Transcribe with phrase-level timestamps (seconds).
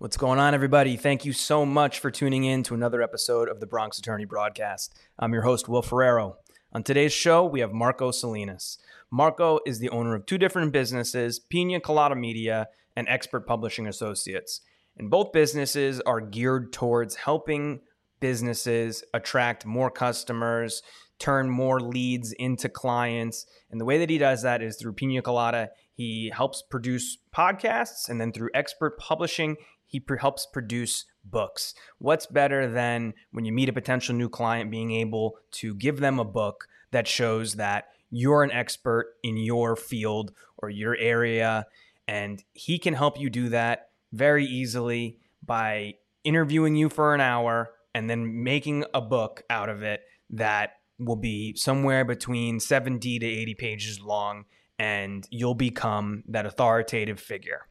[0.00, 0.96] What's going on, everybody?
[0.96, 4.98] Thank you so much for tuning in to another episode of the Bronx Attorney Broadcast.
[5.18, 6.38] I'm your host, Will Ferrero.
[6.72, 8.78] On today's show, we have Marco Salinas.
[9.10, 14.62] Marco is the owner of two different businesses, Pina Colada Media and Expert Publishing Associates.
[14.96, 17.80] And both businesses are geared towards helping
[18.20, 20.82] businesses attract more customers,
[21.18, 23.44] turn more leads into clients.
[23.70, 25.68] And the way that he does that is through Pina Colada.
[25.92, 29.58] He helps produce podcasts, and then through expert publishing,
[29.90, 31.74] he helps produce books.
[31.98, 36.20] What's better than when you meet a potential new client being able to give them
[36.20, 41.66] a book that shows that you're an expert in your field or your area
[42.06, 47.70] and he can help you do that very easily by interviewing you for an hour
[47.92, 53.26] and then making a book out of it that will be somewhere between 70 to
[53.26, 54.44] 80 pages long
[54.78, 57.66] and you'll become that authoritative figure.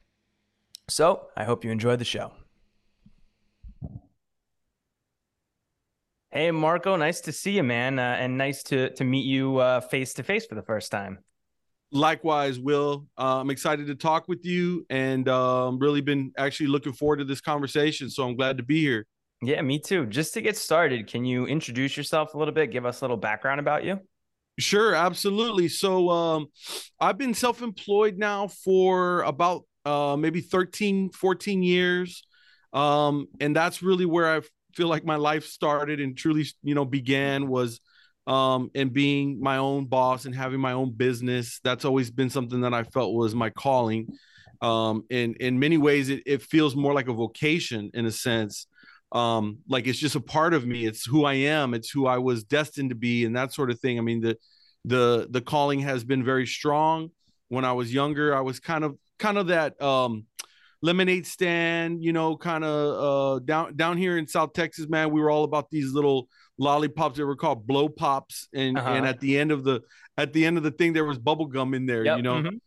[0.89, 2.31] So I hope you enjoy the show.
[6.31, 10.13] Hey, Marco, nice to see you, man, uh, and nice to to meet you face
[10.15, 11.20] to face for the first time.
[11.91, 13.07] Likewise, Will.
[13.18, 17.26] Uh, I'm excited to talk with you, and um, really been actually looking forward to
[17.26, 18.12] this conversation.
[18.12, 19.07] So I'm glad to be here.
[19.41, 20.05] Yeah, me too.
[20.05, 22.71] Just to get started, can you introduce yourself a little bit?
[22.71, 23.99] Give us a little background about you.
[24.59, 25.70] Sure, absolutely.
[25.70, 26.48] So um,
[26.99, 32.24] I've been self-employed now for about uh, maybe 13, 14 years.
[32.74, 34.41] Um, and that's really where I
[34.76, 37.80] feel like my life started and truly, you know, began was
[38.27, 41.60] um, and being my own boss and having my own business.
[41.63, 44.08] That's always been something that I felt was my calling.
[44.62, 48.68] Um, and in many ways, it, it feels more like a vocation in a sense.
[49.12, 50.86] Um, like it's just a part of me.
[50.86, 51.74] It's who I am.
[51.74, 53.98] It's who I was destined to be, and that sort of thing.
[53.98, 54.38] I mean, the
[54.86, 57.10] the the calling has been very strong.
[57.48, 60.25] When I was younger, I was kind of kind of that um
[60.81, 65.12] lemonade stand, you know, kind of uh down down here in South Texas, man.
[65.12, 68.90] We were all about these little lollipops that were called blow pops, and uh-huh.
[68.90, 69.81] and at the end of the
[70.18, 72.18] at the end of the thing there was bubble gum in there, yep.
[72.18, 72.35] you know.
[72.35, 72.58] Mm-hmm.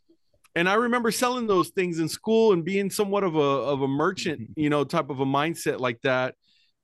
[0.54, 3.88] And I remember selling those things in school and being somewhat of a of a
[3.88, 4.60] merchant, mm-hmm.
[4.60, 6.34] you know, type of a mindset like that.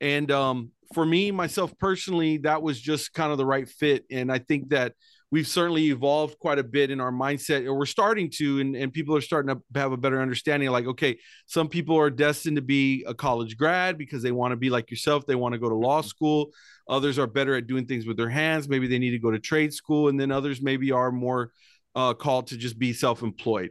[0.01, 4.05] And um, for me, myself personally, that was just kind of the right fit.
[4.11, 4.95] And I think that
[5.31, 8.93] we've certainly evolved quite a bit in our mindset or we're starting to and, and
[8.93, 12.63] people are starting to have a better understanding like okay some people are destined to
[12.63, 15.69] be a college grad because they want to be like yourself they want to go
[15.69, 16.51] to law school.
[16.89, 19.39] Others are better at doing things with their hands maybe they need to go to
[19.39, 21.53] trade school and then others maybe are more
[21.95, 23.71] uh, called to just be self-employed.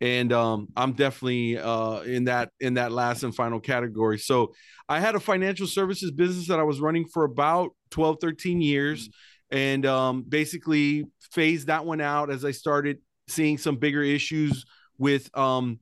[0.00, 4.18] And um, i'm definitely uh, in that in that last and final category.
[4.18, 4.54] So
[4.88, 9.02] i had a financial services business that i was running for about 12 13 years.
[9.08, 12.98] Mm-hmm and um, basically phased that one out as I started
[13.28, 14.64] seeing some bigger issues
[14.98, 15.80] with um,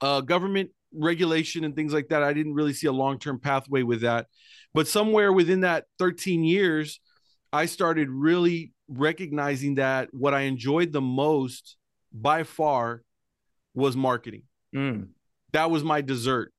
[0.00, 2.22] uh, government regulation and things like that.
[2.22, 4.26] I didn't really see a long term pathway with that.
[4.72, 7.00] But somewhere within that 13 years,
[7.52, 11.76] I started really recognizing that what I enjoyed the most
[12.12, 13.02] by far
[13.74, 14.42] was marketing.
[14.74, 15.08] Mm.
[15.52, 16.52] That was my dessert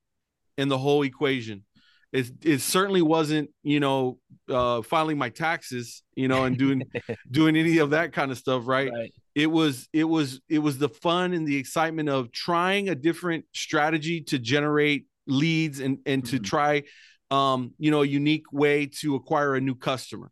[0.58, 1.64] in the whole equation
[2.12, 4.18] it it certainly wasn't you know
[4.48, 6.82] uh, filing my taxes you know and doing
[7.30, 8.92] doing any of that kind of stuff right?
[8.92, 9.12] right?
[9.34, 13.44] it was it was it was the fun and the excitement of trying a different
[13.54, 16.36] strategy to generate leads and and mm-hmm.
[16.36, 16.82] to try
[17.30, 20.30] um you know a unique way to acquire a new customer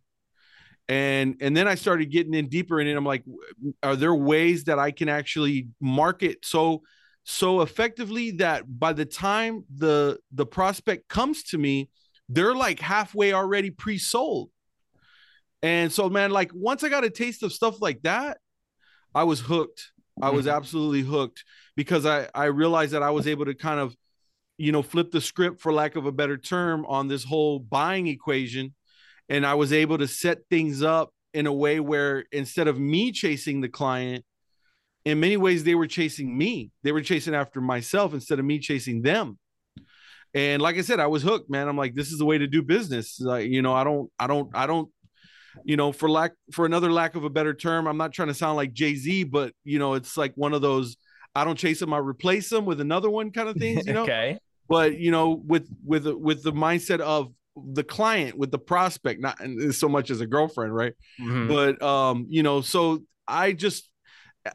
[0.88, 3.24] and and then i started getting in deeper in it i'm like
[3.82, 6.82] are there ways that i can actually market so
[7.30, 11.88] so effectively that by the time the the prospect comes to me
[12.28, 14.50] they're like halfway already pre-sold.
[15.62, 18.38] And so man like once i got a taste of stuff like that
[19.14, 19.92] i was hooked.
[20.20, 20.56] I was mm-hmm.
[20.56, 21.44] absolutely hooked
[21.76, 23.96] because i i realized that i was able to kind of
[24.58, 28.08] you know flip the script for lack of a better term on this whole buying
[28.08, 28.74] equation.
[29.28, 33.12] And i was able to set things up in a way where instead of me
[33.12, 34.24] chasing the client
[35.04, 36.70] in many ways they were chasing me.
[36.82, 39.38] They were chasing after myself instead of me chasing them.
[40.32, 41.68] And like i said i was hooked man.
[41.68, 43.20] I'm like this is the way to do business.
[43.20, 44.88] Like you know i don't i don't i don't
[45.64, 48.34] you know for lack for another lack of a better term i'm not trying to
[48.34, 50.96] sound like jay-z but you know it's like one of those
[51.34, 54.02] i don't chase them i replace them with another one kind of things you know?
[54.02, 54.38] Okay.
[54.68, 59.38] But you know with with with the mindset of the client with the prospect not
[59.72, 60.92] so much as a girlfriend right?
[61.20, 61.48] Mm-hmm.
[61.48, 63.89] but um you know so i just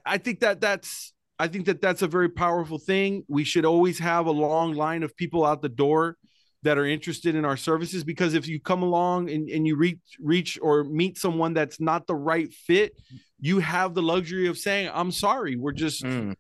[0.06, 3.24] I think that that's I think that that's a very powerful thing.
[3.28, 6.18] We should always have a long line of people out the door
[6.64, 10.00] that are interested in our services because if you come along and, and you reach
[10.20, 12.94] reach or meet someone that's not the right fit,
[13.40, 16.36] you have the luxury of saying, I'm sorry, we're just mm.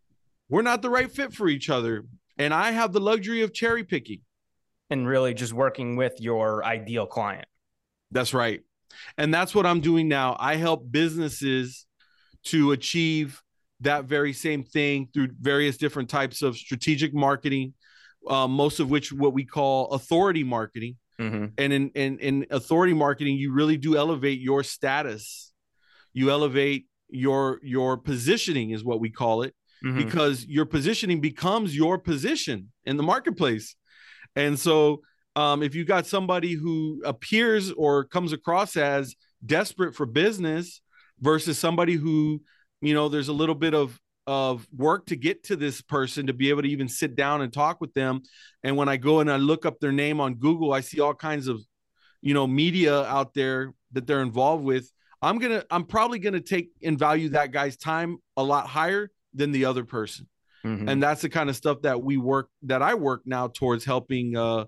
[0.49, 2.05] we're not the right fit for each other.
[2.37, 4.21] and I have the luxury of cherry picking.
[4.91, 7.47] And really just working with your ideal client.
[8.11, 8.61] That's right.
[9.17, 10.37] And that's what I'm doing now.
[10.39, 11.87] I help businesses
[12.45, 13.41] to achieve
[13.81, 17.73] that very same thing through various different types of strategic marketing,
[18.27, 20.95] uh, most of which what we call authority marketing.
[21.19, 21.45] Mm-hmm.
[21.57, 25.51] And in, in in authority marketing, you really do elevate your status.
[26.13, 29.53] You elevate your your positioning is what we call it
[29.83, 29.97] Mhm.
[29.97, 33.75] because your positioning becomes your position in the marketplace.
[34.35, 35.01] And so,
[35.35, 39.15] um, if you got somebody who appears or comes across as
[39.45, 40.81] desperate for business
[41.19, 42.41] versus somebody who,
[42.81, 46.33] you know, there's a little bit of of work to get to this person to
[46.33, 48.21] be able to even sit down and talk with them.
[48.63, 51.13] And when I go and I look up their name on Google, I see all
[51.13, 51.61] kinds of,
[52.23, 54.91] you know, media out there that they're involved with.
[55.21, 59.51] I'm gonna, I'm probably gonna take and value that guy's time a lot higher than
[59.51, 60.27] the other person
[60.63, 60.89] Mhm.
[60.89, 64.35] and that's the kind of stuff that we work that i work now towards helping
[64.35, 64.65] uh,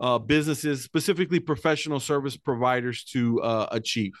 [0.00, 4.12] uh, businesses specifically professional service providers to uh, achieve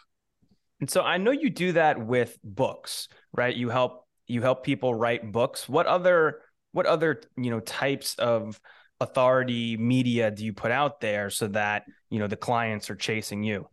[0.80, 3.54] And so I know you do that with books, right?
[3.54, 5.68] You help you help people write books.
[5.68, 6.40] What other
[6.72, 8.60] what other, you know, types of
[9.00, 13.42] authority media do you put out there so that, you know, the clients are chasing
[13.42, 13.66] you?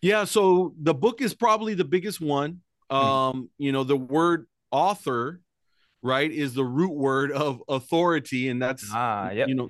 [0.00, 2.60] yeah so the book is probably the biggest one
[2.90, 5.40] um you know the word author
[6.02, 9.48] right is the root word of authority and that's Ah, yep.
[9.48, 9.68] you know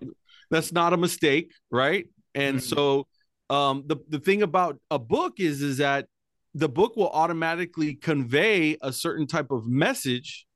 [0.50, 2.04] that's not a mistake right
[2.34, 2.62] and Mhm.
[2.62, 3.06] so
[3.48, 6.06] um the, the thing about a book is is that
[6.54, 10.46] the book will automatically convey a certain type of message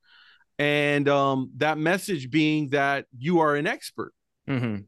[0.59, 4.13] and um that message being that you are an expert.
[4.49, 4.85] Mhm.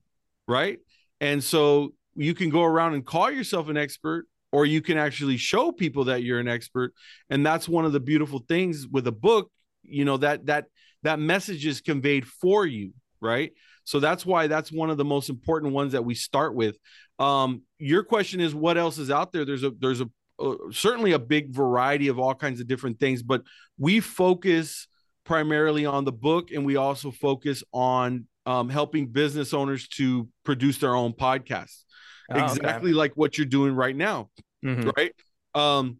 [0.46, 0.78] right?
[1.20, 5.37] And so you can go around and call yourself an expert or you can actually
[5.37, 6.94] show people that you're an expert.
[7.28, 9.50] And that's one of the beautiful things with a book
[9.82, 10.66] you know that that
[11.02, 13.52] that message is conveyed for you right?
[13.82, 16.76] So that's why that's one of the most important ones that we start with.
[17.19, 19.44] Um your question is what else is out there?
[19.44, 20.08] There's a there's a
[20.38, 23.43] uh, certainly a big variety of all kinds of different things but
[23.79, 24.87] we focus
[25.25, 30.79] primarily on the book and we also focus on um, helping business owners to produce
[30.79, 31.85] their own podcasts
[32.31, 32.44] Oh, okay.
[32.44, 34.29] exactly like what you're doing right now
[34.64, 34.93] Mhm.
[34.96, 35.14] right
[35.55, 35.99] um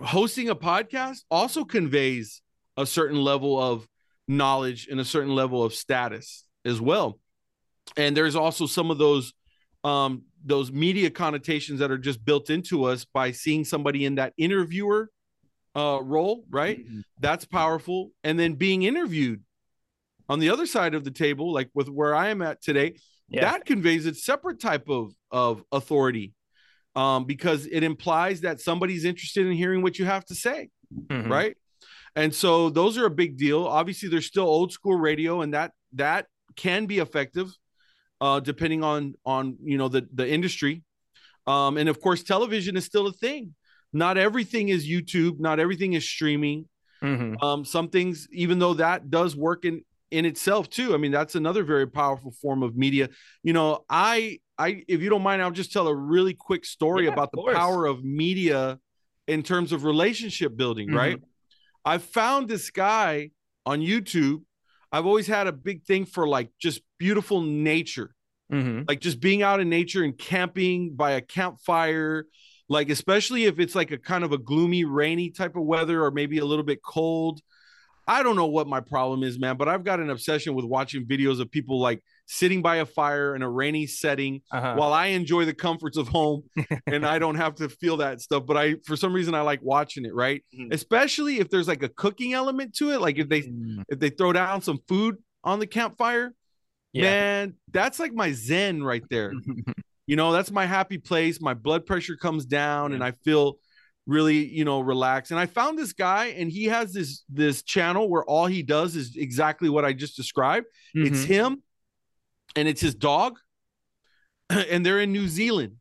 [0.00, 2.42] hosting a podcast also conveys
[2.76, 3.86] a certain level of
[4.26, 7.20] knowledge and a certain level of status as well
[7.96, 9.32] and there's also some of those
[9.84, 14.32] um those media connotations that are just built into us by seeing somebody in that
[14.36, 15.10] interviewer
[15.76, 17.02] uh role right Mhm.
[17.18, 19.42] that's powerful and then being interviewed
[20.28, 22.94] on the other side of the table like with where i am at today
[23.28, 23.40] Yeah.
[23.50, 26.32] that conveys a separate type of of authority
[26.94, 30.68] um, because it implies that somebody's interested in hearing what you have to say
[31.10, 31.28] Mhm.
[31.28, 31.56] right
[32.14, 35.72] and so those are a big deal obviously there's still old school radio and that
[35.94, 37.48] that can be effective
[38.24, 39.42] uh, depending on on
[39.72, 40.74] you know the the industry
[41.46, 43.54] um, and of course television is still a thing
[43.92, 46.60] not everything is youtube not everything is streaming
[47.02, 47.42] Mhm.
[47.42, 50.94] um, some things, even though that does work in in itself too.
[50.94, 53.06] I mean, that's another very powerful form of media.
[53.42, 57.04] You know, I I if you don't mind, I'll just tell a really quick story
[57.04, 57.56] Yeah, about the course.
[57.58, 58.78] power of media
[59.26, 60.88] in terms of relationship building.
[60.88, 60.96] Mhm.
[61.02, 61.20] Right?
[61.84, 63.30] I found this guy
[63.66, 64.38] on YouTube.
[64.92, 68.13] I've always had a big thing for like just beautiful nature
[68.52, 68.86] Mhm.
[68.88, 72.26] like just being out in nature and camping by a campfire
[72.68, 76.10] like especially if it's like a kind of a gloomy rainy type of weather or
[76.10, 77.40] maybe a little bit cold
[78.06, 81.06] i don't know what my problem is man but i've got an obsession with watching
[81.06, 84.74] videos of people like sitting by a fire in a rainy setting Uh-huh.
[84.76, 86.42] while i enjoy the comforts of home
[86.86, 89.60] and i don't have to feel that stuff but i for some reason i like
[89.62, 90.72] watching it right Mhm.
[90.72, 93.84] especially if there's like a cooking element to it like if they Mm.
[93.88, 96.34] if they throw down some food on the campfire
[96.94, 97.02] Yeah.
[97.10, 99.32] man that's like my zen right there.
[100.06, 101.40] You know that's my happy place.
[101.40, 103.56] My blood pressure comes down and i feel
[104.06, 105.30] really you know relaxed.
[105.30, 108.96] And i found this guy and he has this this channel where all he does
[108.96, 110.66] is exactly what i just described.
[110.94, 111.26] It's Mhm.
[111.26, 111.62] him
[112.54, 113.38] and it's his dog
[114.50, 115.76] and they're in new zealand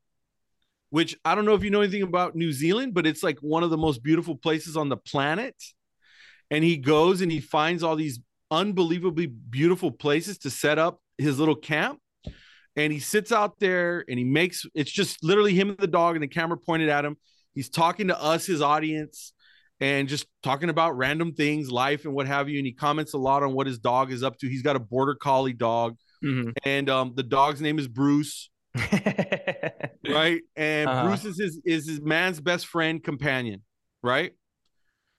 [0.90, 3.64] which i don't know if you know anything about new zealand but it's like one
[3.64, 5.56] of the most beautiful places on the planet.
[6.50, 8.20] And he goes and he finds all these
[8.52, 12.00] unbelievably beautiful places to set up his little camp
[12.76, 16.16] and he sits out there and he makes it's just literally him and the dog
[16.16, 17.18] and the camera pointed at him.
[17.54, 19.34] He's talking to us his audience
[19.80, 22.58] and just talking about random things life and what have you.
[22.58, 24.48] And he comments a lot on what his dog is up to.
[24.48, 25.98] He's got a border collie dog.
[26.24, 26.54] Mhm.
[26.64, 28.50] and um, the dog's name is bruce.
[30.10, 30.42] Right?
[30.56, 31.08] And Uh-huh.
[31.08, 33.62] bruce is his is his man's best friend companion.
[34.02, 34.34] Right?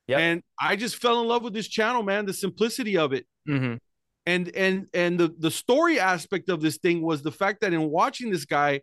[0.07, 0.21] Yep.
[0.21, 3.27] and i just fell in love with this channel man the simplicity of it.
[3.49, 3.79] Mhm.
[4.27, 7.91] And and and the the story aspect of this thing was the fact that in
[7.91, 8.81] watching this guy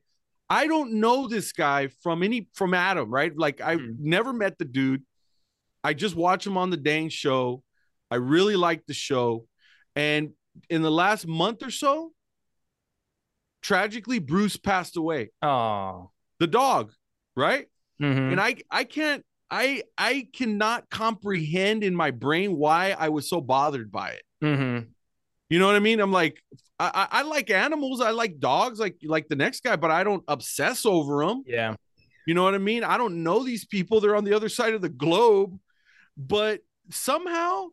[0.49, 3.95] i don't know this guy from any from adam right like i Mhm.
[3.99, 5.03] never met the dude
[5.83, 7.63] i just watch him on the dang show
[8.11, 9.47] i really like the show
[9.95, 10.31] and
[10.69, 12.11] in the last month or so
[13.61, 16.11] tragically bruce passed away Oh.
[16.39, 16.91] the dog
[17.35, 17.67] right
[18.01, 18.31] Mhm.
[18.33, 23.39] and i i can't i i cannot comprehend in my brain why i was so
[23.41, 24.87] bothered by it Mhm.
[25.51, 25.99] You know what I mean?
[25.99, 26.41] I'm like,
[26.79, 28.01] I, I, I like animals.
[28.01, 31.43] I like dogs, like like the next guy, but I don't obsess over them.
[31.45, 31.75] Yeah.
[32.25, 32.83] You know what I mean?
[32.83, 33.99] I don't know these people.
[33.99, 35.59] They're on the other side of the globe,
[36.17, 37.67] but somehow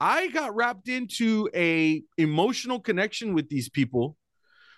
[0.00, 4.16] I got wrapped into a emotional connection with these people,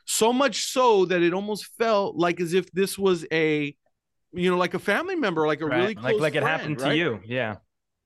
[0.06, 3.76] so much so that it almost felt like as if this was a,
[4.32, 5.76] you know, like a family member, like a Right.
[5.76, 6.96] really like like it friend, happened to right?
[6.96, 7.20] you.
[7.26, 7.56] Yeah.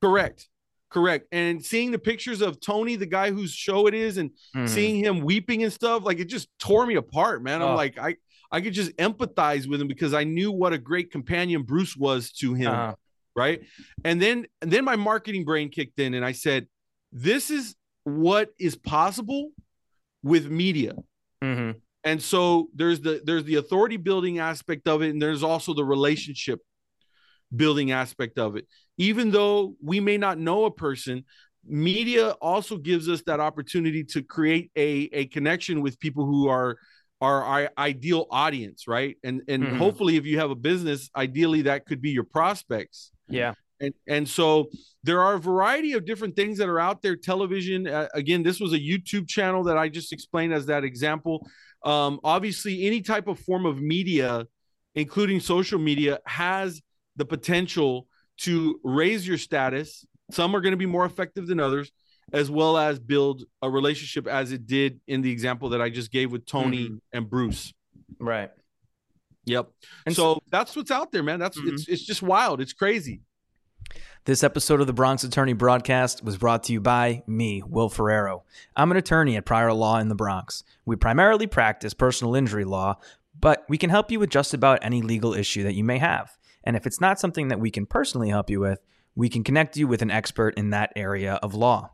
[0.03, 0.49] Correct.
[0.95, 1.27] Correct.
[1.33, 4.69] And seeing the pictures of Tony, the guy whose show it is, and Mhm.
[4.69, 7.75] seeing him weeping and stuff like it just tore me apart man i'm Oh.
[7.75, 8.15] like i
[8.53, 12.31] i could just empathize with him because i knew what a great companion bruce was
[12.35, 12.95] to him Uh-huh.
[13.35, 13.63] right
[14.05, 16.69] and then and then my marketing brain kicked in and i said
[17.11, 17.75] this is
[18.05, 19.51] what is possible
[20.23, 20.95] with media
[21.43, 21.81] Mhm.
[22.05, 25.85] and so there's the there's the authority building aspect of it and there's also the
[25.85, 26.61] relationship
[27.55, 31.25] building aspect of it even though we may not know a person
[31.67, 36.77] media also gives us that opportunity to create a a connection with people who are
[37.21, 39.79] are our ideal audience right and and Mhm.
[39.79, 43.55] hopefully if you have a business ideally that could be your prospects Yeah.
[43.81, 44.69] and and so
[45.05, 48.61] there are a variety of different things that are out there television uh, again this
[48.61, 51.49] was a youtube channel that i just explained as that example
[51.85, 54.47] um, obviously any type of form of media
[54.95, 56.81] including social media has
[57.17, 58.07] the potential
[58.39, 61.93] to raise your status some are going to be more effective than others
[62.33, 66.11] as well as build a relationship as it did in the example that i just
[66.11, 67.01] gave with tony Mhm.
[67.13, 67.73] and bruce
[68.19, 68.51] Right.
[69.45, 69.71] yep
[70.07, 71.73] And so that's what's out there man that's Mhm.
[71.75, 73.21] it's it's just wild it's crazy
[74.25, 78.45] This episode of the Bronx Attorney broadcast was brought to you by me, Will Ferrero.
[78.75, 80.65] I'm an attorney at Prior Law in the Bronx.
[80.87, 82.97] We primarily practice personal injury law,
[83.39, 86.39] but we can help you with just about any legal issue that you may have.
[86.65, 88.81] And if it's not something that we can personally help you with,
[89.15, 91.91] we can connect you with an expert in that area of law.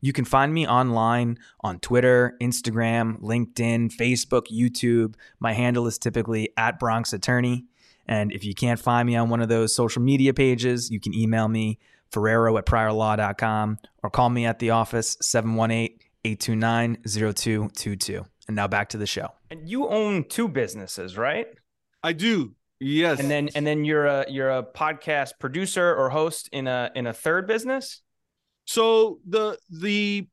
[0.00, 5.14] You can find me online on Twitter, Instagram, LinkedIn, Facebook, YouTube.
[5.38, 7.66] My handle is typically at Bronx Attorney.
[8.06, 11.14] And if you can't find me on one of those social media pages, you can
[11.14, 11.78] email me,
[12.10, 18.24] Ferrero at priorlaw.com, or call me at the office, 718 829 0222.
[18.46, 19.28] And now back to the show.
[19.50, 21.48] And you own two businesses, right?
[22.02, 26.48] i do yes And then and then you're a you're a podcast producer or host
[26.52, 28.02] in a in a third business?
[28.66, 30.26] So the the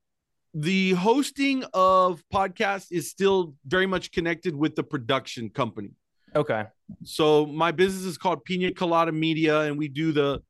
[0.54, 5.90] the hosting of podcasts is still very much connected with the production company.
[6.36, 6.66] Okay.
[7.04, 10.42] So my business is called Pina Colada Media, and we do the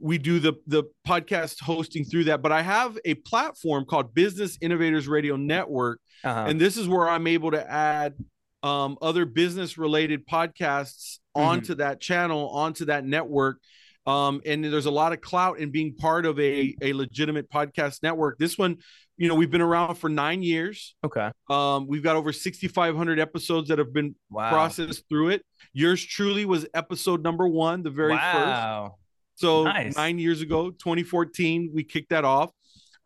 [0.00, 2.40] we do the the podcast hosting through that.
[2.42, 6.46] But I have a platform called Business Innovators Radio Network, Uh-huh.
[6.48, 8.14] and this is where I'm able to add
[8.62, 11.42] um, other business related podcasts Mhm.
[11.46, 13.60] onto that channel, onto that network.
[14.06, 18.02] Um, and there's a lot of clout in being part of a, a legitimate podcast
[18.02, 18.38] network.
[18.38, 18.78] This one,
[19.18, 20.94] you know, we've been around for nine years.
[21.04, 21.30] okay.
[21.50, 24.48] Um, we've got over 6,500 episodes that have been Wow.
[24.50, 25.42] processed through it.
[25.74, 28.22] Yours truly was episode number one, the very first.
[28.22, 28.94] wow.
[29.34, 29.94] So Nice.
[29.96, 32.50] nine years ago, 2014, we kicked that off.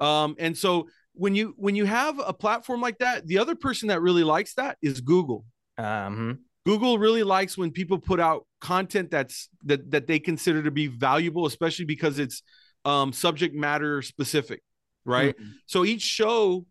[0.00, 3.88] Um, and so when you when you have a platform like that, the other person
[3.88, 5.44] that really likes that is Google.
[5.78, 10.70] Um, Google really likes when people put out content that's that that they consider to
[10.70, 12.42] be valuable, especially because it's
[12.84, 14.62] um, subject matter specific,
[15.04, 15.36] right?
[15.36, 15.52] mhm.
[15.66, 16.66] So each show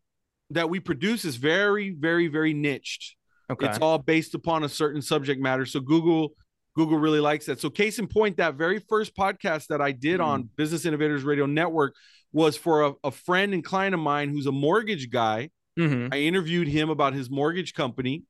[0.51, 3.15] that we produce is very, very, very niched.
[3.50, 3.67] Okay.
[3.67, 5.65] It's all based upon a certain subject matter.
[5.65, 6.33] So Google
[6.75, 7.60] Google really likes that.
[7.60, 11.45] So case in point, that very first podcast that I did on Business Innovators Radio
[11.45, 11.95] Network
[12.34, 15.50] was for a, a friend and client of mine who's a mortgage guy.
[15.78, 16.14] Mhm.
[16.14, 18.24] I interviewed him about his mortgage company.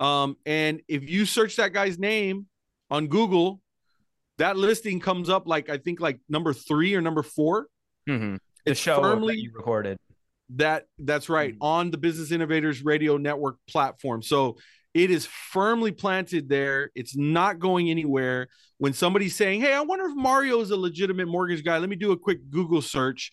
[0.00, 2.46] Um, and if you search that guy's name
[2.90, 3.60] on Google,
[4.38, 7.66] that listing comes up like I think like number three or number four.
[8.08, 8.38] Mhm.
[8.64, 9.98] The It's show firmly that you recorded.
[10.50, 11.58] that that's right Mhm.
[11.60, 14.22] on the Business Innovators Radio Network platform.
[14.22, 14.58] So
[14.94, 16.90] it is firmly planted there.
[16.94, 18.48] It's not going anywhere.
[18.78, 21.96] When somebody's saying, "Hey, I wonder if Mario is a legitimate mortgage guy," let me
[21.96, 23.32] do a quick Google search.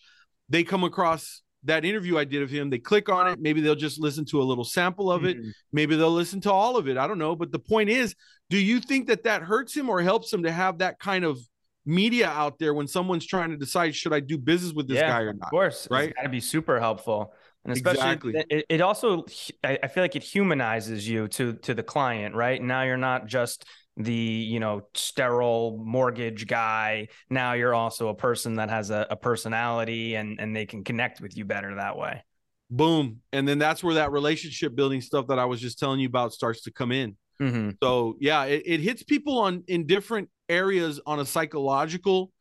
[0.50, 2.70] They come across that interview I did of him.
[2.70, 3.40] They click on it.
[3.40, 5.38] Maybe they'll just listen to a little sample of it.
[5.38, 5.52] Mhm.
[5.72, 6.98] Maybe they'll listen to all of it.
[6.98, 7.36] I don't know.
[7.36, 8.16] But the point is,
[8.52, 11.40] do you think that that hurts him or helps him to have that kind of
[11.88, 15.10] media out there when someone's trying to decide should I do business with this Yeah,
[15.10, 15.46] guy or not?
[15.46, 15.88] Of course.
[15.90, 16.10] right?
[16.10, 17.34] It's got to be super helpful.
[17.66, 18.46] And especially Exactly.
[18.50, 19.26] it, it also
[19.64, 22.62] I feel like it humanizes you to to the client, right?
[22.62, 23.66] Now you're not just
[23.98, 27.08] the, you know, sterile mortgage guy.
[27.30, 31.22] Now you're also a person that has a, a personality and and they can connect
[31.22, 32.24] with you better that way.
[32.70, 33.22] Boom.
[33.32, 36.34] And then that's where that relationship building stuff that I was just telling you about
[36.34, 37.18] starts to come in.
[37.42, 37.72] Mm-hmm.
[37.82, 42.32] So yeah, it, it hits people on in different areas on a psychological,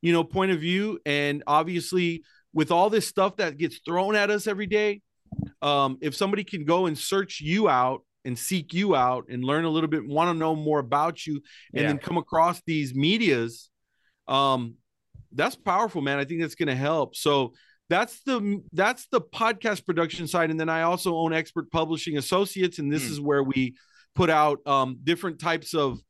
[0.00, 0.98] you know, point of view.
[1.06, 5.00] And obviously, with all this stuff that gets thrown at us every day,
[5.62, 9.64] um, if somebody can go and search you out and seek you out and learn
[9.64, 11.34] a little bit, want to know more about you,
[11.74, 11.88] and Yeah.
[11.88, 13.70] then come across these medias,
[14.28, 14.74] um,
[15.32, 16.18] that's powerful, man.
[16.18, 17.16] I think that's going to help.
[17.16, 17.54] So
[17.88, 22.78] that's the that's the podcast production side, and then I also own Expert Publishing Associates,
[22.78, 23.12] and this Hmm.
[23.12, 23.74] is where we
[24.14, 26.00] put out um, different types of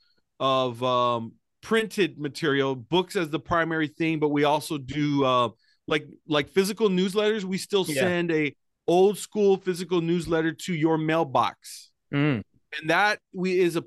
[0.40, 1.32] of um,
[1.62, 5.48] printed material, books as the primary thing, but we also do uh,
[5.86, 7.44] like like physical newsletters.
[7.44, 7.94] We still Yeah.
[8.02, 8.54] send a
[8.86, 12.42] old school physical newsletter to your mailbox Mm.
[12.80, 13.84] and that we is a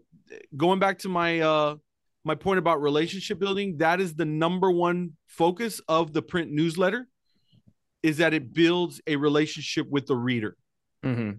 [0.56, 1.76] going back to my uh
[2.24, 7.08] my point about relationship building that is the number one focus of the print newsletter
[8.04, 10.56] is that it builds a relationship with the reader
[11.04, 11.32] hmm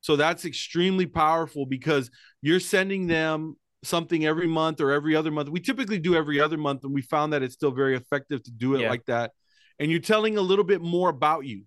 [0.00, 2.10] so that's extremely powerful because
[2.42, 6.58] you're sending them something every month or every other month we typically do every other
[6.58, 8.90] month and we found that it's still very effective to do it Yeah.
[8.90, 9.32] like that
[9.78, 11.64] and you're telling a little bit more about you.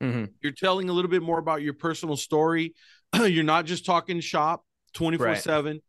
[0.00, 2.74] Hmm you're telling a little bit more about your personal story.
[3.16, 4.62] You're not just talking shop
[4.94, 5.80] 24 7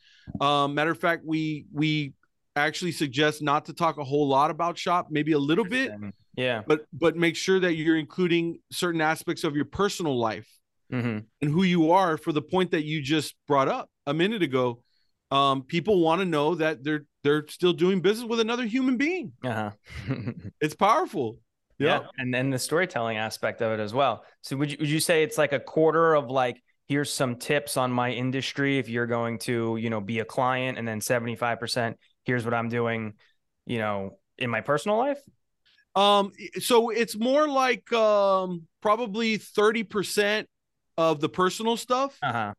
[0.41, 2.13] um matter of fact we we
[2.55, 5.91] actually suggest not to talk a whole lot about shop maybe a little bit
[6.35, 6.63] Yeah.
[6.67, 10.47] but but make sure that you're including certain aspects of your personal life
[10.89, 14.41] hmm and who you are for the point that you just brought up a minute
[14.43, 14.81] ago.
[15.31, 19.31] Um people want to know that they're they're still doing business with another human being
[19.43, 19.71] Uh-huh.
[20.61, 21.37] it's powerful
[21.79, 21.99] yeah.
[22.17, 24.25] And then the storytelling aspect of it as well.
[24.41, 26.57] So would you would you say it's like a quarter of like
[26.87, 30.79] here's some tips on my industry if you're going to, you know, be a client
[30.79, 33.13] and then 75% here's what I'm doing,
[33.67, 35.19] you know, in my personal life?
[35.95, 40.47] Um, so it's more like um probably 30%
[40.97, 42.53] of the personal stuff, Uh-huh.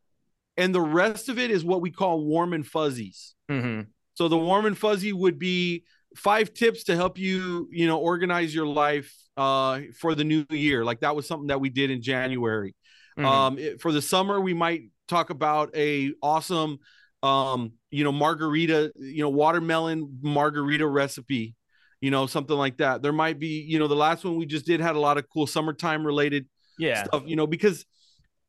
[0.57, 3.35] and the rest of it is what we call warm and fuzzies.
[3.48, 3.81] hmm
[4.18, 5.85] So the warm and fuzzy would be
[6.16, 10.85] five tips to help you, you know, organize your life uh for the new year.
[10.85, 12.74] Like that was something that we did in January.
[13.16, 13.24] Mm-hmm.
[13.24, 16.81] Um, it- for the summer, we might talk about a awesome,
[17.22, 21.54] um, you know, margarita, you know, watermelon margarita recipe,
[22.00, 23.00] you know, something like that.
[23.02, 25.28] There might be, you know, the last one we just did had a lot of
[25.33, 27.04] cool summertime related yeah.
[27.04, 27.87] stuff, you know, because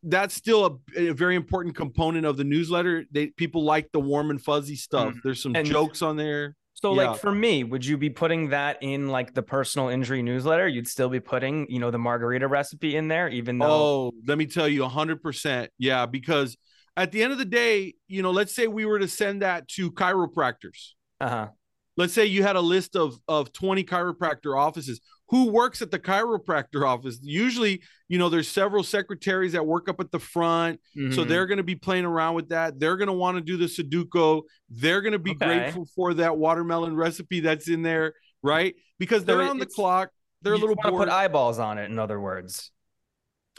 [0.04, 3.06] that's still a, a very important component of the newsletter.
[3.12, 5.14] They people like the warm and fuzzy stuff.
[5.14, 5.20] Mhm.
[5.24, 6.56] There's some And- jokes on there.
[6.74, 7.10] So Yeah.
[7.12, 10.66] like for me, would you be putting that in like the personal injury newsletter?
[10.68, 14.38] You'd still be putting, you know, the margarita recipe in there, even though Oh, let
[14.38, 16.06] me tell you, hundred percent, yeah.
[16.06, 16.56] Because
[16.96, 19.68] at the end of the day, you know, let's say we were to send that
[19.70, 20.94] to chiropractors.
[21.20, 21.50] uh-huh.
[21.98, 25.02] Let's say you had a list of of twenty chiropractor offices.
[25.30, 27.20] Who works at the chiropractor office?
[27.22, 31.28] Usually, you know, there's several secretaries that work up at the front, so Mhm.
[31.28, 32.80] they're going to be playing around with that.
[32.80, 34.42] They're going to want to do the Sudoku.
[34.70, 35.46] They're going to be Okay.
[35.46, 38.76] grateful for that watermelon recipe that's in there, right?
[38.98, 40.10] Because they're it- on the clock.
[40.42, 40.96] They're a little bored.
[40.96, 42.72] put eyeballs on it, in other words.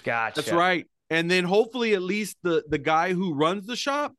[0.03, 0.41] Gotcha.
[0.41, 0.87] That's right.
[1.11, 4.15] And then hopefully at least the the guy who runs the shop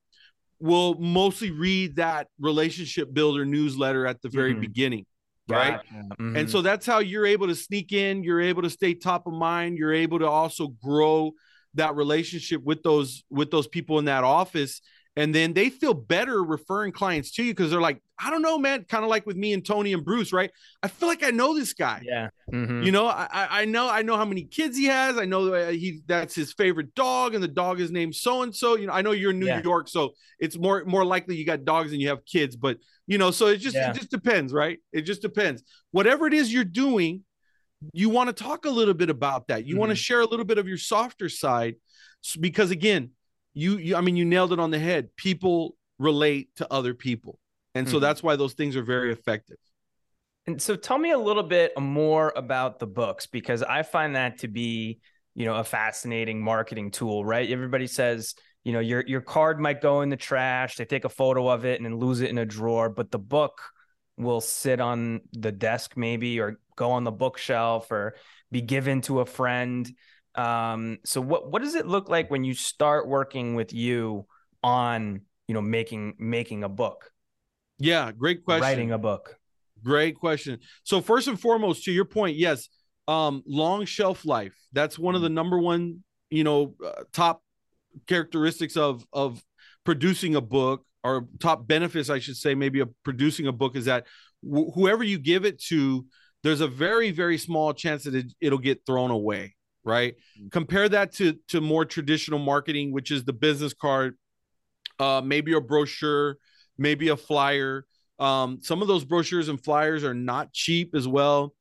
[0.60, 4.62] will mostly read that relationship builder newsletter at the very Mhm.
[4.62, 5.06] beginning.
[5.52, 5.80] Right.
[6.20, 6.38] Mhm.
[6.40, 9.34] And so that's how you're able to sneak in, you're able to stay top of
[9.34, 11.32] mind, you're able to also grow
[11.76, 14.82] that relationship with those with those people in that office
[15.18, 18.58] and then they feel better referring clients to you because they're like, I don't know,
[18.58, 20.50] man, kind of like with me and Tony and Bruce, right?
[20.82, 22.02] I feel like I know this guy.
[22.06, 22.30] yeah.
[22.50, 22.86] Mhm.
[22.86, 25.18] You know, I I- I know I know how many kids he has.
[25.18, 28.56] I know that he that's his favorite dog, and the dog is named so and
[28.56, 28.78] so.
[28.78, 29.62] You know, I know you're in New Yeah.
[29.62, 32.56] York, so it's more more likely you got dogs and you have kids.
[32.56, 32.78] But
[33.12, 33.92] you know, so it just Yeah.
[33.92, 34.80] it just depends, right?
[34.94, 35.64] It just depends.
[35.92, 37.26] Whatever it is you're doing,
[37.94, 39.66] you want to talk a little bit about that.
[39.66, 40.06] You want to Mhm.
[40.08, 41.76] share a little bit of your softer side,
[42.40, 43.12] because again,
[43.54, 45.10] you you I mean you nailed it on the head.
[45.18, 47.38] People relate to other people,
[47.76, 48.02] and so Mhm.
[48.02, 49.58] that's why those things are very effective.
[50.48, 54.40] And so tell me a little bit more about the books because I find that
[54.40, 55.00] to be,
[55.36, 57.48] you know, a fascinating marketing tool, right?
[57.50, 61.10] Everybody says, you know, your your card might go in the trash, they take a
[61.10, 63.62] photo of it and then lose it in a drawer, but the book
[64.18, 68.16] will sit on the desk maybe or go on the bookshelf or
[68.52, 69.90] be given to a friend.
[70.36, 74.28] Um, so what what does it look like when you start working with you
[74.64, 77.12] on, you know, making making a book,
[77.80, 78.62] Yeah, great question.
[78.62, 79.38] writing a book?
[79.84, 80.60] Great question.
[80.84, 82.70] So first and foremost, to your point, yes,
[83.08, 84.56] um, long shelf life.
[84.72, 87.42] That's one of the number one, you know, uh, top
[88.08, 89.44] characteristics of of
[89.84, 93.86] producing a book or top benefits, I should say, maybe of producing a book is
[93.86, 94.06] that
[94.42, 96.06] wh- whoever you give it to,
[96.44, 99.56] there's a very very small chance that it, it'll get thrown away.
[99.84, 100.16] Right.
[100.38, 100.50] Mm-hmm.
[100.50, 104.16] Compare that to to more traditional marketing, which is the business card,
[105.00, 106.38] uh, maybe a brochure,
[106.78, 107.86] maybe a flyer.
[108.20, 111.56] Um, some of those brochures and flyers are not cheap as well.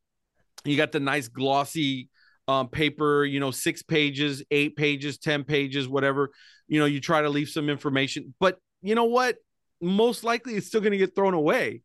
[0.64, 2.10] You got the nice glossy
[2.50, 6.30] um, paper, you know, six pages, eight pages, 10 pages, whatever.
[6.66, 9.36] You know, you try to leave some information, but you know what?
[9.80, 11.82] Most likely it's still going to get thrown away.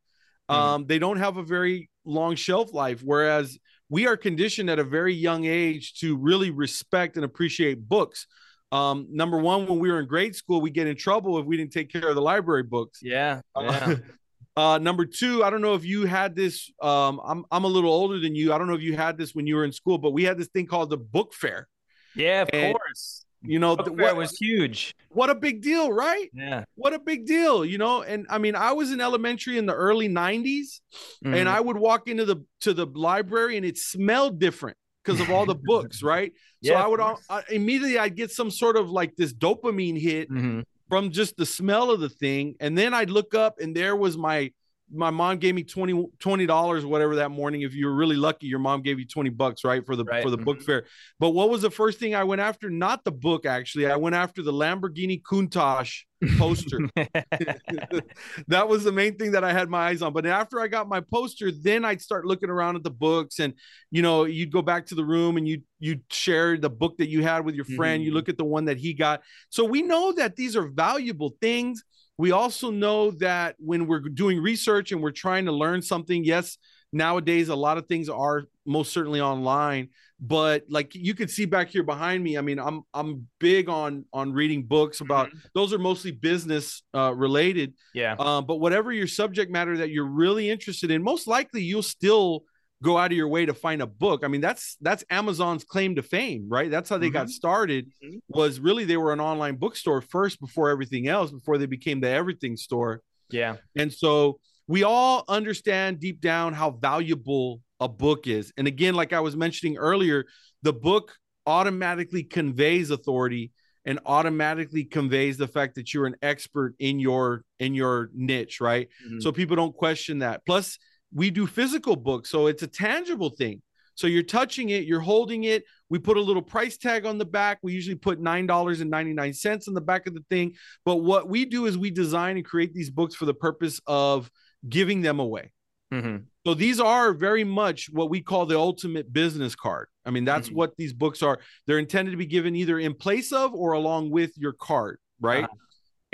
[0.50, 0.62] Mm-hmm.
[0.62, 3.58] Um, they don't have a very long shelf life, whereas
[3.90, 8.26] we are conditioned at a very young age to really respect and appreciate books.
[8.72, 11.58] Um, number one, when we were in grade school, we get in trouble if we
[11.58, 13.00] didn't take care of the library books.
[13.04, 13.42] Yeah.
[13.60, 13.96] yeah.
[14.58, 16.72] Uh, number two, I don't know if you had this.
[16.82, 18.54] Um, I'm I'm a little older than you.
[18.54, 20.38] I don't know if you had this when you were in school, but we had
[20.38, 21.68] this thing called the book fair.
[22.16, 23.26] Yeah, of and, course.
[23.44, 24.96] You know, book what was huge.
[25.10, 26.30] What a big deal, right?
[26.34, 26.64] Yeah.
[26.76, 28.02] What a big deal, you know.
[28.02, 30.80] And I mean, I was in elementary in the early '90s,
[31.24, 31.34] mm-hmm.
[31.34, 35.30] and I would walk into the to the library, and it smelled different because of
[35.30, 36.32] all the books, right?
[36.62, 40.32] yeah, so I would I, immediately I'd get some sort of like this dopamine hit
[40.32, 42.56] mm-hmm from just the smell of the thing.
[42.60, 44.52] And then I'd look up and there was my
[44.92, 47.62] my mom gave me 20 dollars whatever that morning.
[47.62, 50.24] If you were really lucky your mom gave you 20 bucks right for the right.
[50.24, 50.66] for the book mm-hmm.
[50.66, 50.86] fair.
[51.20, 52.70] But what was the first thing i went after?
[52.70, 53.88] Not the book actually.
[53.88, 56.02] I went after the lamborghini countach
[56.38, 56.80] poster.
[58.48, 60.14] That was the main thing that i had my eyes on.
[60.14, 63.54] But after i got my poster then i'd start looking around at the books and
[63.92, 67.10] you know you'd go back to the room and you you share the book that
[67.10, 68.00] you had with your friend.
[68.00, 68.08] Mm-hmm.
[68.08, 69.22] you look at the one that he got.
[69.50, 71.84] So we know that these are valuable things
[72.18, 76.58] we also know that when we're doing research and we're trying to learn something, yes,
[76.92, 81.70] nowadays a lot of things are most certainly online, but like you can see back
[81.70, 85.40] here behind me, I mean, I'm I'm big on on reading books about mm-hmm.
[85.54, 87.74] those are mostly business uh, related.
[87.94, 88.16] Yeah.
[88.18, 92.46] Um, but whatever your subject matter that you're really interested in, most likely you'll still
[92.86, 94.24] go out of your way to find a book.
[94.24, 96.70] I mean, that's that's Amazon's claim to fame, right?
[96.70, 97.14] That's how they mm-hmm.
[97.14, 97.88] got started.
[98.04, 98.18] Mm-hmm.
[98.30, 102.10] Was really they were an online bookstore first before everything else, before they became the
[102.10, 103.02] everything store.
[103.32, 103.56] Yeah.
[103.76, 108.54] And so we all understand deep down how valuable a book is.
[108.56, 110.26] And again, like I was mentioning earlier,
[110.62, 111.14] the book
[111.48, 113.52] automatically conveys authority
[113.84, 118.90] and automatically conveys the fact that you're an expert in your in your niche, right?
[119.08, 119.22] Mm-hmm.
[119.22, 120.46] So people don't question that.
[120.46, 120.78] Plus
[121.16, 123.62] we do physical books so it's a tangible thing.
[123.98, 125.64] So you're touching it you're holding it.
[125.90, 127.60] We put a little price tag on the back.
[127.64, 130.54] We usually put $9.99 on the back of the thing.
[130.84, 134.30] But what we do is we design and create these books for the purpose of
[134.68, 135.52] giving them away.
[135.94, 136.24] Mm-hmm.
[136.46, 139.88] so these are very much what we call the ultimate business card.
[140.04, 140.58] I mean that's mm-hmm.
[140.58, 141.40] what these books are.
[141.68, 145.44] They're intended to be given either in place of or along with your card right?
[145.44, 145.56] Uh-huh.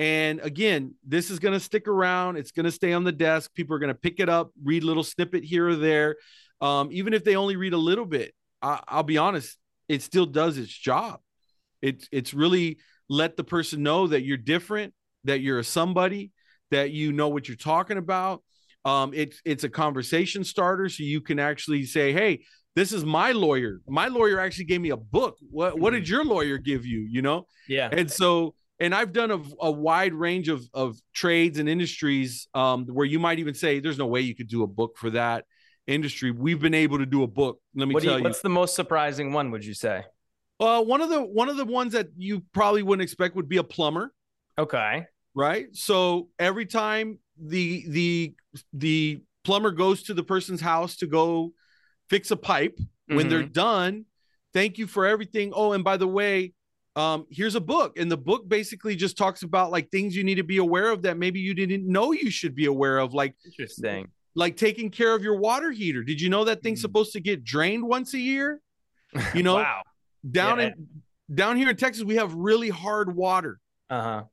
[0.02, 2.36] And again, this is going to stick around.
[2.36, 3.54] It's going to stay on the desk.
[3.54, 6.16] People are going to pick it up, read a little snippet here or there.
[6.60, 8.34] Um, even if they only read a little bit,
[8.64, 11.20] I, will be honest, it still does its job.
[11.84, 16.32] It's it's really let the person know that you're different, that you're a somebody,
[16.72, 18.42] that you know what you're talking about.
[18.84, 22.44] Um, it's it's a conversation starter, so you can actually say, "Hey,
[22.76, 23.82] this is my lawyer.
[23.88, 25.38] My lawyer actually gave me a book.
[25.50, 27.02] What what did your lawyer give you?
[27.02, 27.46] You know?
[27.68, 27.90] Yeah.
[27.92, 32.86] And so and I've done a, a wide range of, of trades and industries um,
[32.88, 35.46] where you might even say there's no way you could do a book for that
[35.86, 36.32] industry.
[36.32, 37.60] We've been able to do a book.
[37.76, 39.52] Let me what tell you, you, What's the most surprising one?
[39.52, 40.04] Would you say?
[40.60, 43.58] Uh, one of the one of the ones that you probably wouldn't expect would be
[43.58, 44.14] a plumber.
[44.58, 45.06] Okay.
[45.36, 45.68] Right.
[45.74, 48.36] So every time the the
[48.74, 51.54] the plumber goes to the person's house to go
[52.10, 53.16] fix a pipe, mm-hmm.
[53.16, 53.52] when they're mm-hmm.
[53.52, 54.06] done,
[54.54, 55.52] thank you for everything.
[55.56, 56.54] Oh, and by the way,
[56.96, 60.36] um, here's a book, and the book basically just talks about like things you need
[60.36, 63.34] to be aware of that maybe you didn't know you should be aware of, like
[63.46, 66.04] interesting, like taking care of your water heater.
[66.04, 66.84] Did you know that thing's mm.
[66.84, 68.60] supposed to get drained once a year?
[69.34, 69.82] You know, wow.
[70.30, 70.68] down yeah.
[70.68, 70.88] in
[71.34, 73.60] down here in Texas, we have really hard water.
[73.90, 74.24] Uh huh.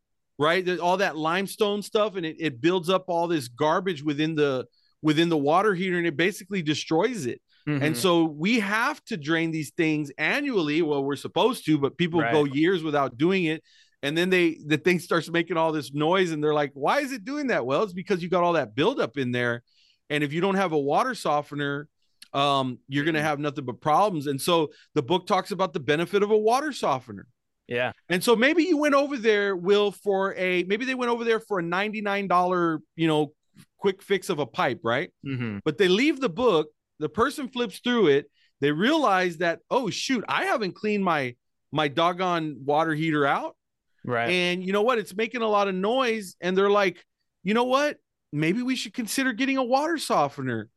[0.41, 4.37] Right, There's all that limestone stuff, and it, it builds up all this garbage within
[4.37, 4.67] the
[5.03, 7.41] within the water heater, and it basically destroys it.
[7.69, 7.85] Mm-hmm.
[7.85, 10.81] And so we have to drain these things annually.
[10.81, 12.33] Well, we're supposed to, but people right.
[12.33, 13.63] go years without doing it.
[14.03, 17.11] And then they the thing starts making all this noise, and they're like, "Why is
[17.11, 19.65] it doing that?" Well, it's because you got all that buildup in there,
[20.09, 21.89] and if you don't have a water softener,
[22.33, 24.29] um, you're going to have nothing but problems.
[24.29, 27.27] And so the book talks about the benefit of a water softener.
[27.67, 27.93] Yeah.
[28.09, 31.41] And so maybe you went over there, Will, for a maybe they went over there
[31.41, 33.33] for a $99, you know,
[33.79, 35.11] quick fix of a pipe, right?
[35.27, 35.59] Mm-hmm.
[35.65, 38.31] But they leave the book the person flips through it.
[38.61, 41.35] they realize that oh shoot, I haven't cleaned my
[41.71, 43.57] my doggone water heater out.
[44.05, 44.31] Right.
[44.31, 44.99] And you know what?
[44.99, 46.35] It's making a lot of noise.
[46.41, 47.05] And they're like,
[47.43, 47.99] you know what?
[48.33, 50.71] Maybe we should consider getting a water softener.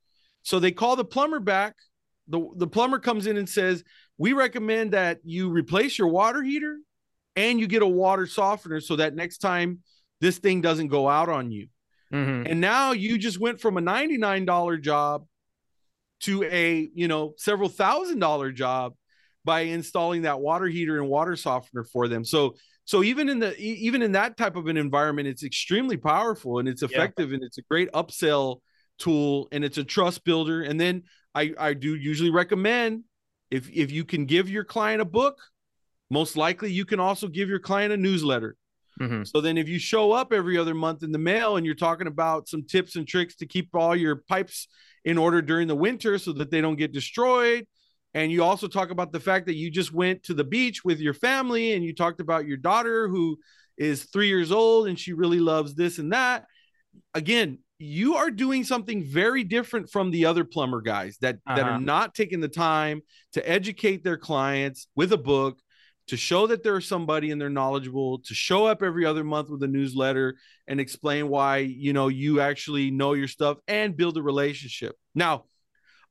[0.43, 1.75] So they call the plumber back.
[2.27, 3.83] The, the plumber comes in and says,
[4.17, 6.77] We recommend that you replace your water heater
[7.35, 9.79] and you get a water softener so that next time
[10.19, 11.67] this thing doesn't go out on you.
[12.13, 12.49] Mhm.
[12.49, 15.25] And now you just went from a $99 job
[16.21, 18.93] to a, you know, several thousand dollar job
[19.43, 22.23] by installing that water heater and water softener for them.
[22.23, 22.55] So
[22.85, 26.67] so even in the even in that type of an environment it's extremely powerful and
[26.67, 26.89] it's Yeah.
[26.89, 28.61] effective and it's a great upsell
[28.97, 31.03] tool and it's a trust builder and then
[31.33, 33.03] I I do usually recommend
[33.49, 35.37] if if you can give your client a book
[36.09, 38.55] most likely you can also give your client a newsletter
[38.99, 39.25] Mhm.
[39.27, 42.07] so then if you show up every other month in the mail and you're talking
[42.07, 44.67] about some tips and tricks to keep all your pipes
[45.05, 47.65] in order during the winter so that they don't get destroyed,
[48.13, 50.99] and you also talk about the fact that you just went to the beach with
[50.99, 53.37] your family and you talked about your daughter who
[53.77, 56.45] is 3 years old and she really loves this and that,
[57.13, 61.71] again, you are doing something very different from the other plumber guys that that Uh-huh.
[61.71, 63.01] are not taking the time
[63.33, 65.59] to educate their clients with a book
[66.11, 69.63] to show that they're somebody and they're knowledgeable to show up every other month with
[69.63, 70.35] a newsletter
[70.67, 74.93] and explain why you know you actually know your stuff and build a relationship.
[75.15, 75.45] Now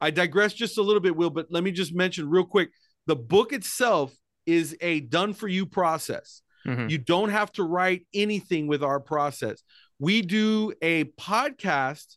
[0.03, 2.71] i digress just a little bit will but let me just mention real quick
[3.07, 4.15] the book itself
[4.47, 6.41] is a done for you process.
[6.67, 6.89] Mhm.
[6.91, 9.63] you don't have to write anything with our process.
[9.99, 12.17] We do a podcast.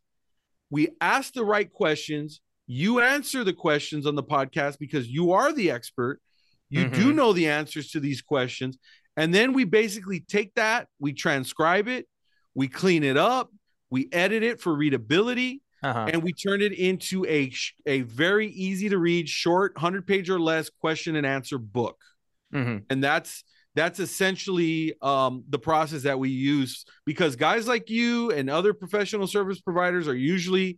[0.70, 2.42] We ask the right questions.
[2.68, 6.22] You answer the questions on the podcast because you are the expert
[6.74, 7.16] you do Mhm.
[7.16, 8.78] know the answers to these questions
[9.16, 12.08] and then we basically take that we transcribe it
[12.56, 13.52] we clean it up
[13.90, 16.08] we edit it for readability Uh-huh.
[16.12, 17.52] and we turn it into a
[17.86, 21.98] a very easy to read short 100 page or less question and answer book
[22.54, 22.86] Mhm.
[22.90, 23.44] and that's
[23.76, 29.26] that's essentially um, the process that we use because guys like you and other professional
[29.28, 30.78] service providers are usually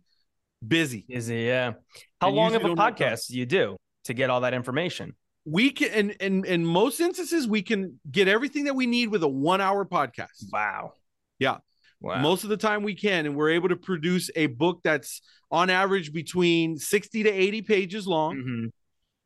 [0.66, 1.74] busy Busy, yeah.
[2.20, 3.08] How And long of a don't have time.
[3.10, 5.14] podcast do you do to get all that information?
[5.48, 9.22] We can and in, in most instances we can get everything that we need with
[9.22, 10.92] a one hour podcast Wow.
[11.38, 11.58] Yeah.
[12.00, 12.20] Wow.
[12.20, 15.70] most of the time we can and we're able to produce a book that's on
[15.70, 18.70] average between 60 to 80 pages long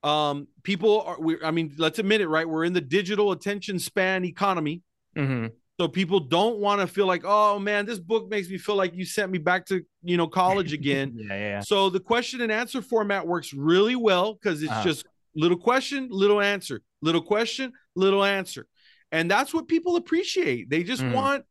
[0.04, 0.08] Mhm.
[0.08, 3.78] um people are we i mean let's admit it right we're in the digital attention
[3.78, 4.82] span economy
[5.16, 5.50] Mhm.
[5.80, 8.94] so people don't want to feel like oh man this book makes me feel like
[8.94, 11.60] you sent me back to you know college again Yeah, yeah, yeah.
[11.60, 14.84] so the question and answer format works really well because it's Uh-huh.
[14.84, 15.04] just
[15.34, 18.66] little question little answer little question little answer
[19.12, 21.12] and that's what people appreciate they just Mhm.
[21.12, 21.44] want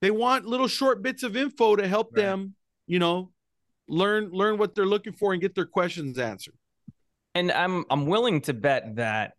[0.00, 2.22] they want little short bits of info to help Right.
[2.24, 2.54] them
[2.86, 3.32] you know
[3.88, 6.54] learn learn what they're looking for and get their questions answered
[7.34, 9.34] And I'm I'm willing to bet that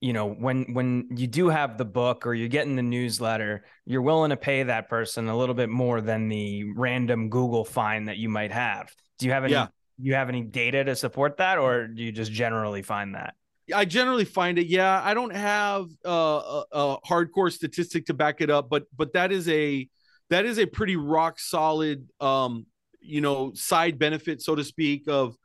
[0.00, 4.02] you know when when you do have the book or you're getting the newsletter, you're
[4.02, 8.16] willing to pay that person a little bit more than the random Google find that
[8.18, 8.92] you might have.
[9.18, 9.68] Do you have any Yeah.
[9.98, 13.34] You have any data to support that or do you just generally find that?
[13.74, 14.66] I generally find it.
[14.66, 19.14] Yeah, I don't have uh, a, a hardcore statistic to back it up, but but
[19.14, 19.88] that is a
[20.30, 22.66] that is a pretty rock solid, um,
[23.00, 25.36] you know, side benefit, so to speak, of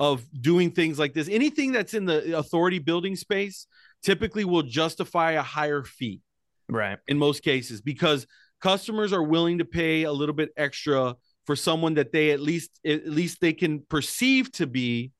[0.00, 1.28] of doing things like this.
[1.28, 3.66] Anything that's in the authority building space
[4.02, 6.20] typically will justify a higher fee
[6.68, 6.98] Right.
[7.08, 8.26] in most cases because
[8.60, 11.14] customers are willing to pay a little bit extra
[11.48, 15.12] for someone that they at least at least they can perceive to be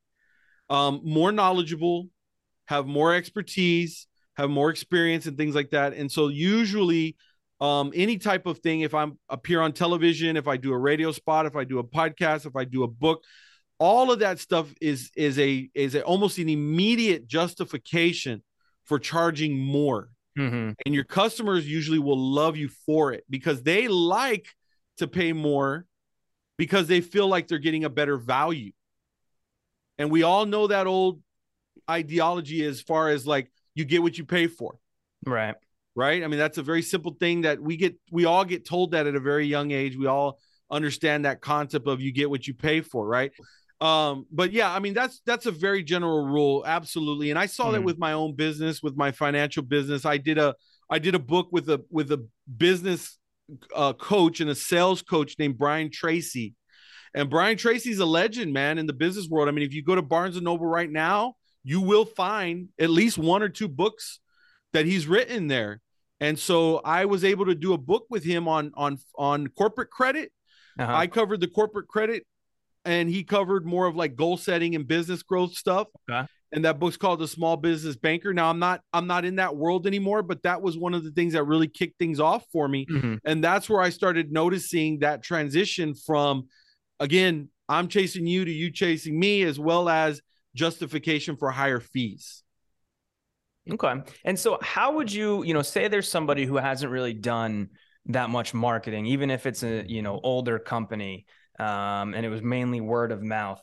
[0.68, 2.10] um, more knowledgeable,
[2.66, 5.94] have more expertise, have more experience and things like that.
[5.94, 7.16] And so usually
[7.62, 11.12] um, any type of thing, if I'm appear on television, if I do a radio
[11.12, 13.24] spot, if I do a podcast, if I do a book,
[13.78, 18.42] all of that stuff is is a is a, almost an immediate justification
[18.84, 20.74] for charging more Mhm.
[20.84, 24.46] and your customers usually will love you for it because they like
[24.98, 25.86] to pay more
[26.59, 28.73] because they feel like they're getting a better value.
[29.97, 31.23] And we all know that old
[31.88, 34.79] ideology as far as like you get what you pay for,
[35.25, 35.55] Right.
[35.94, 36.23] right?
[36.23, 39.07] I mean, that's a very simple thing that we get, we all get told that
[39.07, 39.97] at a very young age.
[39.97, 40.38] We all
[40.71, 43.33] understand that concept of you get what you pay for, right?
[43.81, 47.31] Um, but yeah, I mean, that's that's a very general rule, absolutely.
[47.31, 47.85] And I saw that Mhm.
[47.85, 50.05] with my own business, with my financial business.
[50.05, 50.57] I did a
[50.90, 53.18] I did a book with a with a business
[53.74, 56.54] uh, coach and a sales coach named Brian Tracy.
[57.14, 59.48] And Brian Tracy's a legend, man, in the business world.
[59.48, 61.34] I mean, if you go to Barnes and Noble right now,
[61.64, 64.20] you will find at least one or two books
[64.72, 65.80] that he's written there.
[66.20, 69.90] And so I was able to do a book with him on on on corporate
[69.90, 70.32] credit.
[70.78, 70.92] Uh-huh.
[70.94, 72.24] I covered the corporate credit
[72.84, 75.88] and he covered more of like goal setting and business growth stuff.
[76.11, 76.26] Okay.
[76.52, 79.56] And that book's called the small business banker now i'm not i'm not in that
[79.56, 82.66] world anymore but that was one of the things that really kicked things off for
[82.68, 83.14] me Mm-hmm.
[83.24, 86.48] and that's where i started noticing that transition from
[87.00, 90.20] again i'm chasing you to you chasing me as well as
[90.54, 92.42] justification for higher fees
[93.70, 93.96] Okay.
[94.24, 97.68] And so how would you, you know, say there's somebody who hasn't really done
[98.06, 101.26] that much marketing, even if it's a, you know, older company,
[101.58, 103.62] um, and it was mainly word of mouth,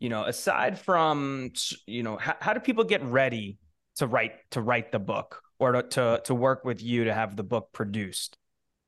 [0.00, 1.50] you know, aside from,
[1.86, 3.58] you know, how, how do people get ready
[3.96, 7.36] to write, to write the book or to, to, to work with you to have
[7.36, 8.36] the book produced?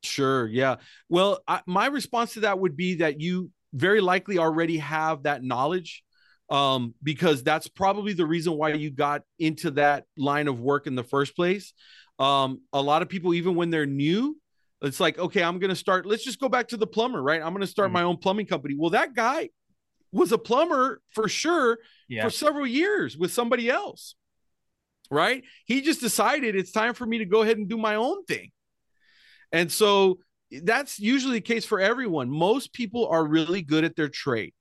[0.03, 0.47] Sure.
[0.47, 0.77] Yeah.
[1.09, 5.43] Well, I, my response to that would be that you very likely already have that
[5.43, 6.03] knowledge
[6.49, 10.95] um, because that's probably the reason why you got into that line of work in
[10.95, 11.73] the first place.
[12.19, 14.37] Um, a lot of people, even when they're new,
[14.83, 16.07] it's like, okay, I'm going to start.
[16.07, 17.41] Let's just go back to the plumber, right?
[17.41, 17.95] I'm going to start Mhm.
[17.95, 18.75] my own plumbing company.
[18.79, 19.51] Well, that guy
[20.13, 22.25] was a plumber for sure Yeah.
[22.25, 24.15] for several years with somebody else,
[25.11, 25.45] right?
[25.67, 28.51] He just decided it's time for me to go ahead and do my own thing.
[29.53, 30.19] And so
[30.51, 32.31] that's usually the case for everyone.
[32.31, 34.53] Most people are really good at their trade.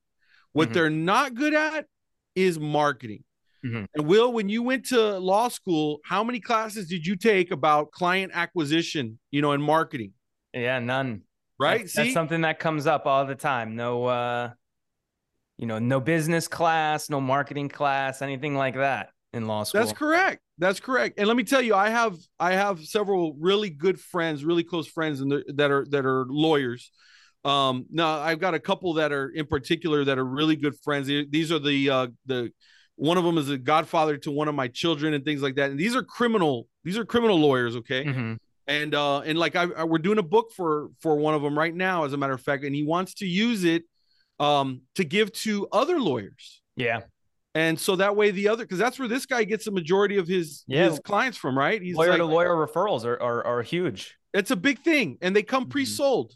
[0.51, 0.73] What Mhm.
[0.73, 1.88] they're not good at
[2.35, 3.23] is marketing.
[3.63, 3.88] Mhm.
[3.93, 7.91] And Will, when you went to law school, how many classes did you take about
[7.91, 10.13] client acquisition, you know, and marketing?
[10.53, 10.79] Yeah.
[10.79, 11.23] None.
[11.59, 11.81] Right?
[11.81, 13.75] That's, See, that's something that comes up all the time.
[13.75, 14.51] No, uh,
[15.59, 19.81] you know, no business class, no marketing class, anything like that in law school.
[19.81, 20.41] That's correct.
[20.57, 21.19] That's correct.
[21.19, 24.87] And let me tell you, I have I have several really good friends, really close
[24.87, 26.91] friends, and that are that are lawyers.
[27.43, 31.07] Um, now I've got a couple that are in particular that are really good friends.
[31.07, 32.51] These are the uh, the
[32.95, 35.71] one of them is a godfather to one of my children and things like that.
[35.71, 36.67] And these are criminal.
[36.85, 37.75] These are criminal lawyers.
[37.75, 38.05] Okay.
[38.05, 38.37] Mhm.
[38.67, 41.57] and uh and like I, I we're doing a book for for one of them
[41.57, 43.83] right now as a matter of fact and he wants to use it
[44.39, 47.02] um to give to other lawyers Yeah.
[47.56, 50.28] and so that way the other because that's where this guy gets the majority of
[50.28, 50.89] his Yeah.
[50.89, 54.15] his clients from right he's lawyer like to lawyer referrals are, are are huge.
[54.34, 55.69] it's a big thing and they come Mhm.
[55.71, 56.34] pre-sold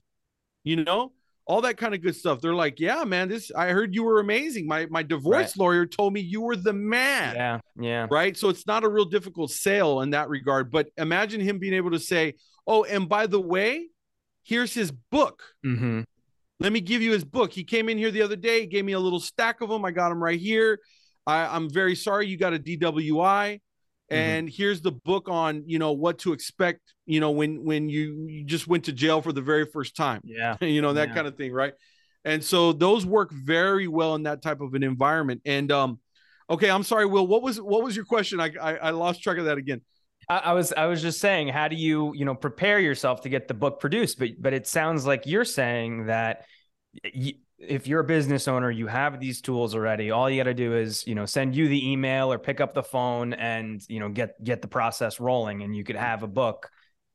[0.64, 1.14] you know
[1.46, 4.20] all that kind of good stuff they're like yeah man this i heard you were
[4.22, 8.08] amazing my my divorce lawyer told me you were the man Yeah, yeah.
[8.10, 8.36] right?
[8.38, 10.72] So it's not a real difficult sale in that regard.
[10.72, 12.36] But imagine him being able to say,
[12.66, 13.90] "Oh, and by the way,
[14.44, 15.44] here's his book.
[15.66, 16.02] Mm-hmm.
[16.64, 17.52] Let me give you his book.
[17.52, 19.84] He came in here the other day, gave me a little stack of them.
[19.84, 20.80] I got them right here.
[21.28, 23.60] I, I'm very sorry you got a DWI."
[24.10, 28.28] And here's the book on, you know, what to expect, you know, when when you,
[28.30, 30.56] you just went to jail for the very first time Yeah.
[30.62, 31.14] you know that Yeah.
[31.16, 31.74] kind of thing right
[32.24, 36.00] and so those work very well in that type of an environment and um
[36.50, 39.38] okay i'm sorry will what was what was your question i i, I lost track
[39.40, 39.82] of that again
[40.30, 43.30] I, I was I was just saying, how do you you know prepare yourself to
[43.30, 44.20] get the book produced?
[44.20, 46.46] But but it sounds like you're saying that
[47.04, 50.12] y- if you're a business owner, you have these tools already.
[50.12, 52.74] All you got to do is you know send you the email or pick up
[52.74, 56.28] the phone and you know get get the process rolling, and you could have a
[56.28, 56.70] book.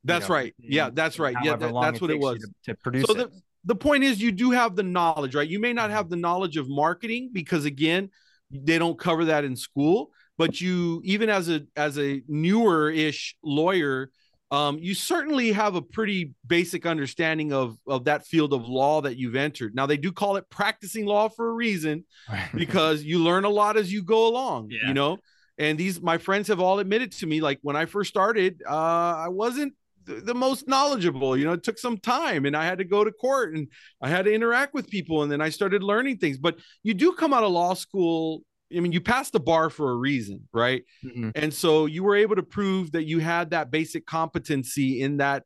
[0.04, 2.74] you that's know, right yeah that's right yeah that- that's what it was to, to
[2.76, 3.16] produce so it.
[3.16, 5.96] the, the point is you do have the knowledge right you may not mm-hmm.
[5.96, 8.08] have the knowledge of marketing because again
[8.50, 13.36] they don't cover that in school but you even as a as a newer ish
[13.42, 14.10] lawyer
[14.50, 19.18] um, you certainly have a pretty basic understanding of of that field of law that
[19.18, 19.74] you've entered.
[19.74, 22.06] Now they do call it practicing law for a reason
[22.54, 24.88] because you learn a lot as you go along Yeah.
[24.88, 25.18] you know?
[25.58, 29.26] And these my friends have all admitted to me like when i first started uh
[29.26, 29.74] i wasn't
[30.06, 31.52] th- the most knowledgeable you know?
[31.52, 33.68] It took some time and i had to go to court and
[34.00, 36.38] i had to interact with people and then i started learning things.
[36.38, 38.42] But you do come out of law school
[38.76, 40.84] i mean you passed the bar for a reason right?
[41.04, 41.32] Mhm.
[41.34, 45.44] and so you were able to prove that you had that basic competency in that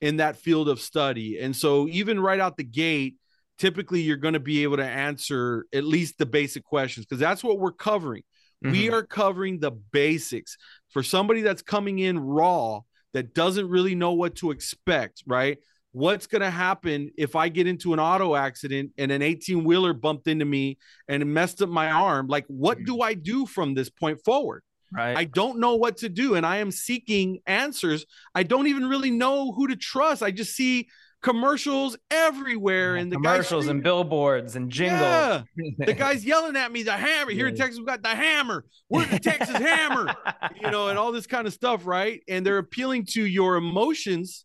[0.00, 1.38] in that field of study.
[1.38, 3.14] And so even right out the gate
[3.58, 7.44] typically you're going to be able to answer at least the basic questions because that's
[7.44, 8.24] what we're covering.
[8.62, 8.92] We Mhm.
[8.94, 10.56] are covering the basics.
[10.90, 12.80] For somebody that's coming in raw
[13.12, 15.58] that doesn't really know what to expect right
[15.92, 19.92] what's going to happen if i get into an auto accident and an 18 wheeler
[19.92, 20.78] bumped into me
[21.08, 22.86] and messed up my arm like what Mhm.
[22.86, 24.62] do i do from this point forward
[24.94, 25.16] right.
[25.16, 28.04] I don't know what to do and I am seeking answers.
[28.34, 30.22] I don't even really know who to trust.
[30.22, 30.88] I just see
[31.22, 35.00] commercials everywhere and the commercials and billboards and jingles.
[35.00, 35.42] Yeah,
[35.78, 37.30] the guy's yelling at me, the hammer.
[37.30, 38.64] Here in Texas, we got the hammer.
[38.90, 40.14] We're the Texas hammer,
[40.60, 42.20] you know, and all this kind of stuff, right?
[42.28, 44.44] And they're appealing to your emotions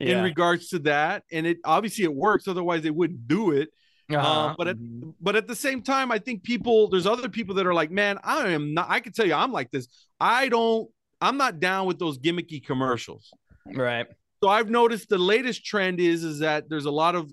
[0.00, 1.24] in regards to that.
[1.32, 3.70] And it obviously it works, otherwise they wouldn't do it.
[4.08, 4.54] Uh-huh.
[4.56, 5.14] but it- Mhm.
[5.20, 8.18] But at the same time, I think people, there's other people that are like, man,
[8.22, 9.88] I am not, I can tell you I'm like this.
[10.20, 10.88] I don't,
[11.20, 13.32] I'm not down with those gimmicky commercials.
[13.74, 14.06] right.
[14.42, 17.32] So I've noticed the latest trend is is that there's a lot of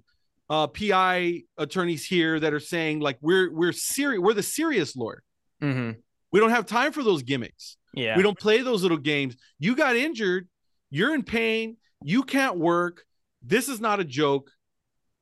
[0.50, 5.22] uh, PI attorneys here that are saying like we're we're serious we're the serious lawyer.
[5.62, 5.92] hmm
[6.32, 7.78] We don't have time for those gimmicks.
[7.94, 8.16] Yeah.
[8.18, 9.36] We don't play those little games.
[9.60, 10.48] You got injured.
[10.90, 11.78] You're in pain.
[12.04, 13.04] You can't work.
[13.42, 14.52] This is not a joke.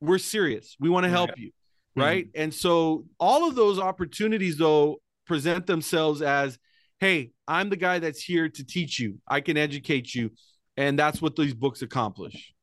[0.00, 0.76] We're serious.
[0.80, 1.50] We want to help you.
[1.94, 2.28] Right.
[2.34, 6.58] And so all of those opportunities, though, present themselves as
[7.02, 10.30] hey, I'm the guy that's here to teach you, I can educate you.
[10.76, 12.54] And that's what these books accomplish.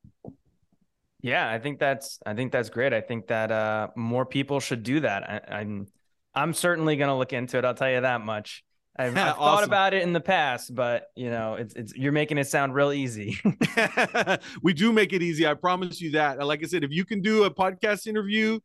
[1.21, 2.93] Yeah, I think that's I think that's great.
[2.93, 5.29] I think that uh, more people should do that.
[5.29, 5.87] I, I'm
[6.33, 7.65] I'm certainly gonna look into it.
[7.65, 8.63] I'll tell you that much.
[8.99, 12.37] I've, I've thought about it in the past, but you know, it's it's you're making
[12.37, 13.39] it sound real easy.
[14.61, 15.47] we do make it easy.
[15.47, 16.37] I promise you that.
[16.45, 18.59] Like I said, if you can do a podcast interview,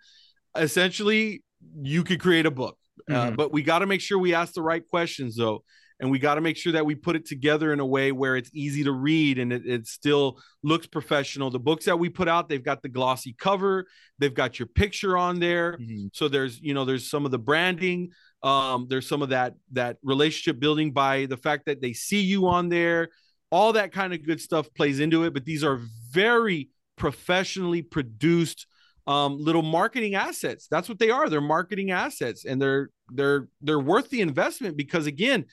[0.57, 1.43] essentially
[1.83, 2.77] you could create a book.
[3.11, 3.37] Uh, Mhm.
[3.37, 5.65] but we got to make sure we ask the right questions, though.
[6.01, 8.37] And we got to make sure that we put it together in a way where
[8.37, 11.51] it's easy to read and it, it still looks professional.
[11.51, 13.87] The books that we put out, they've got the glossy cover,
[14.19, 15.79] they've got your picture on there.
[15.79, 16.11] Mhm.
[16.13, 18.11] So there's, you know, there's some of the branding.
[18.45, 22.47] Um, there's some of that that relationship building by the fact that they see you
[22.47, 23.09] on there.
[23.51, 25.33] All that kind of good stuff plays into it.
[25.33, 25.81] But these are
[26.11, 28.67] very professionally produced
[29.07, 30.67] um, little marketing assets.
[30.71, 31.29] That's what they are.
[31.29, 35.47] They're marketing assets, and they're they're they're worth the investment because again,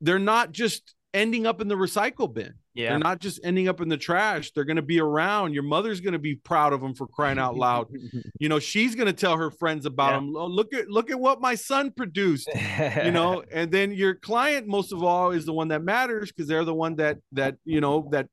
[0.00, 2.54] they're not just ending up in the recycle bin.
[2.74, 2.90] Yeah.
[2.90, 4.50] They're not just ending up in the trash.
[4.52, 5.52] They're going to be around.
[5.52, 7.88] Your mother's going to be proud of them for crying out loud.
[8.38, 10.16] You know, she's going to tell her friends about Yeah.
[10.20, 10.32] them.
[10.36, 12.48] "Oh, look at look at what my son produced.
[13.04, 16.48] You know, and then your client most of all is the one that matters because
[16.48, 18.26] they're the one that that you know that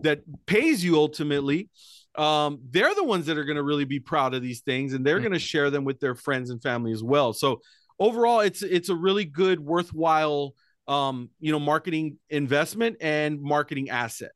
[0.00, 1.68] that pays you ultimately.
[2.16, 5.04] Um, they're the ones that are going to really be proud of these things, and
[5.06, 7.32] they're going to share them with their friends and family as well.
[7.32, 7.60] So
[8.00, 10.54] overall, it's it's a really good, worthwhile,
[10.88, 14.32] um, you know, marketing investment and marketing asset.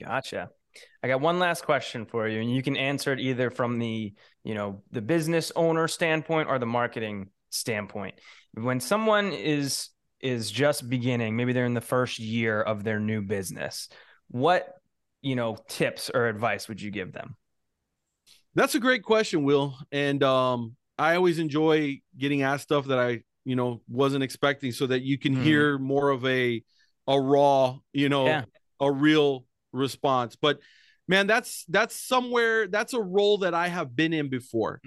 [0.00, 0.50] Gotcha.
[1.02, 4.14] I got one last question for you, and you can answer it either from the,
[4.44, 8.14] you know, the business owner standpoint or the marketing standpoint.
[8.54, 9.88] When someone is
[10.20, 13.88] is just beginning, maybe they're in the first year of their new business,
[14.28, 14.68] what,
[15.22, 17.36] you know, tips or advice would you give them?
[18.54, 19.76] That's a great question, Will.
[19.92, 24.86] And um, I always enjoy getting asked stuff that I, you know, wasn't expecting, so
[24.86, 25.42] that you can Mhm.
[25.42, 26.62] hear more of a
[27.06, 28.44] a raw, you know, Yeah.
[28.80, 30.36] a real response.
[30.36, 30.60] But
[31.08, 34.80] man, that's that's somewhere that's a role that I have been in before.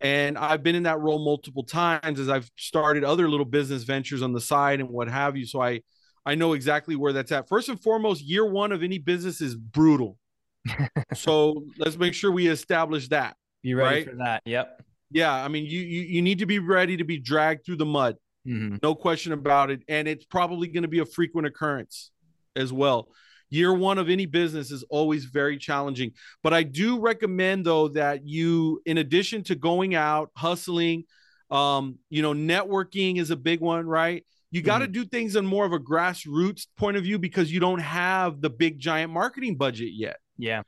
[0.00, 4.20] And I've been in that role multiple times as I've started other little business ventures
[4.22, 5.46] on the side and what have you.
[5.46, 5.82] So I
[6.26, 7.48] I know exactly where that's at.
[7.48, 10.18] First and foremost, year one of any business is brutal.
[11.14, 13.36] so let's make sure we establish that.
[13.62, 14.08] you ready Right.
[14.10, 14.42] for that.
[14.46, 14.82] Yep.
[15.10, 17.86] Yeah, I mean, you, you you need to be ready to be dragged through the
[17.86, 18.82] mud, Mhm.
[18.82, 22.10] no question about it, and it's probably going to be a frequent occurrence
[22.56, 23.08] as well.
[23.50, 28.26] Year one of any business is always very challenging, but I do recommend though that
[28.26, 31.04] you, in addition to going out hustling,
[31.50, 34.26] um, you know, networking is a big one, right?
[34.50, 37.60] You got to do things in more of a grassroots point of view because you
[37.60, 40.18] don't have the big giant marketing budget yet.
[40.36, 40.62] Yeah.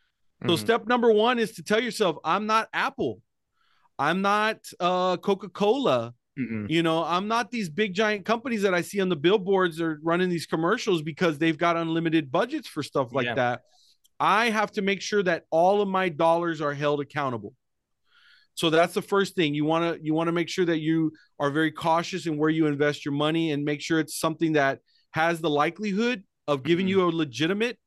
[0.47, 0.59] So Mhm.
[0.59, 3.20] step number one is to tell yourself, I'm not Apple.
[4.01, 6.14] I'm not uh, Coca-Cola.
[6.38, 6.70] Mhm.
[6.70, 10.01] You know, I'm not these big giant companies that I see on the billboards or
[10.03, 13.34] running these commercials because they've got unlimited budgets for stuff like Yeah.
[13.34, 13.61] that.
[14.18, 17.55] I have to make sure that all of my dollars are held accountable.
[18.55, 19.55] So that's the first thing.
[19.55, 22.51] You want to you want to make sure that you are very cautious in where
[22.51, 24.80] you invest your money and make sure it's something that
[25.12, 26.90] has the likelihood of giving Mhm.
[26.90, 27.78] you a legitimate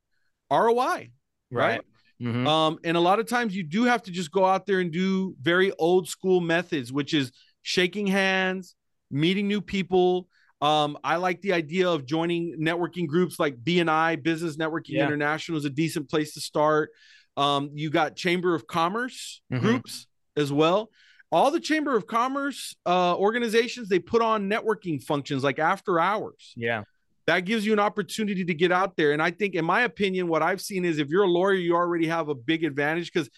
[0.52, 1.12] ROI,
[1.52, 1.82] right?
[2.24, 2.48] Mhm.
[2.48, 4.92] Um, and a lot of times you do have to just go out there and
[4.92, 8.76] do very old school methods, which is shaking hands,
[9.12, 10.28] meeting new people.
[10.62, 15.06] Um, I like the idea of joining networking groups like BNI, Business Networking Yeah.
[15.06, 16.92] International is a decent place to start.
[17.36, 19.60] Um, you got Chamber of Commerce Mhm.
[19.60, 20.08] groups
[20.38, 20.90] as well.
[21.32, 26.54] All the Chamber of Commerce uh, organizations, they put on networking functions like after hours
[26.56, 26.84] Yeah.
[27.28, 29.12] That gives you an opportunity to get out there.
[29.12, 31.76] And I think, in my opinion, what I've seen is if you're a lawyer, you
[31.76, 33.30] already have a big advantage because,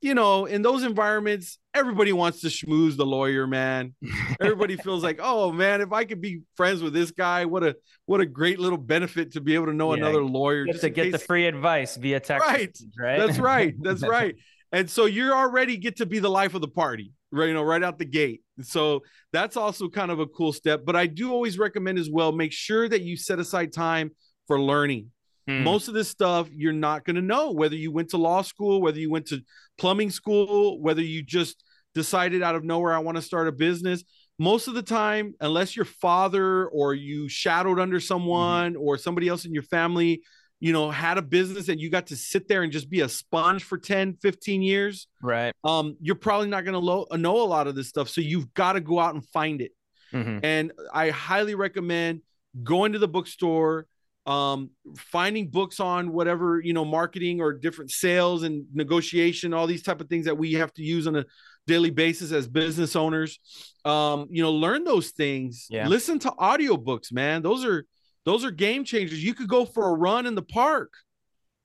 [0.00, 3.94] you know, in those environments, everybody wants to schmooze the lawyer, man.
[4.40, 7.76] Everybody feels like, oh man, if I could be friends with this guy, what a
[8.06, 10.00] what a great little benefit to be able to know Yeah.
[10.02, 10.66] another lawyer.
[10.66, 12.46] Just to get the free advice via text.
[12.46, 12.68] Right.
[12.68, 13.18] message, right.
[13.18, 13.74] That's right.
[13.80, 14.34] That's right.
[14.72, 17.48] And so you're already get to be the life of the party, right?
[17.48, 18.42] You know, right out the gate.
[18.60, 19.00] So
[19.32, 20.82] that's also kind of a cool step.
[20.84, 24.10] But I do always recommend as well, make sure that you set aside time
[24.46, 25.10] for learning.
[25.48, 25.64] Hmm.
[25.64, 28.80] Most of this stuff you're not going to know whether you went to law school,
[28.80, 29.40] whether you went to
[29.78, 31.64] plumbing school, whether you just
[31.94, 34.04] decided out of nowhere, I want to start a business.
[34.38, 39.44] Most of the time, unless your father or you shadowed under someone or somebody else
[39.44, 40.22] in your family,
[40.62, 43.08] you know, had a business and you got to sit there and just be a
[43.08, 45.52] sponge for 10, 15 years, right.
[45.64, 48.08] um, you're probably not going to lo- know a lot of this stuff.
[48.08, 49.72] So you've got to go out and find it.
[50.12, 50.38] Mhm.
[50.44, 52.20] And I highly recommend
[52.62, 53.88] going to the bookstore,
[54.24, 59.82] um, finding books on whatever you know, marketing or different sales and negotiation, all these
[59.82, 61.24] type of things that we have to use on a
[61.66, 63.40] daily basis as business owners.
[63.84, 65.66] Um, you know, learn those things.
[65.68, 65.88] Yeah.
[65.88, 67.42] Listen to audiobooks, man.
[67.42, 67.84] Those are
[68.24, 69.22] those are game changers.
[69.22, 70.92] You could go for a run in the park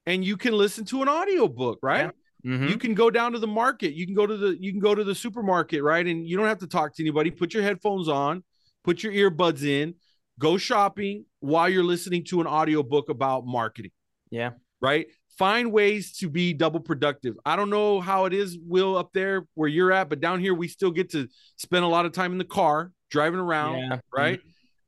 [0.06, 2.12] and you can listen to an audiobook, right?
[2.46, 2.70] Mhm.
[2.70, 3.94] You can go down to the market.
[3.94, 6.06] You can go to the you can go to the supermarket, right?
[6.06, 7.32] And you don't have to talk to anybody.
[7.32, 8.44] Put your headphones on,
[8.84, 9.96] put your earbuds in,
[10.40, 13.92] go shopping while you're listening to an audiobook about marketing,
[14.30, 14.52] yeah.
[14.82, 15.08] right?
[15.38, 17.36] Find ways to be double productive.
[17.46, 20.54] I don't know how it is, Will, up there where you're at, but down here
[20.54, 21.28] we still get to
[21.58, 24.00] spend a lot of time in the car driving around, Yeah.
[24.12, 24.40] right?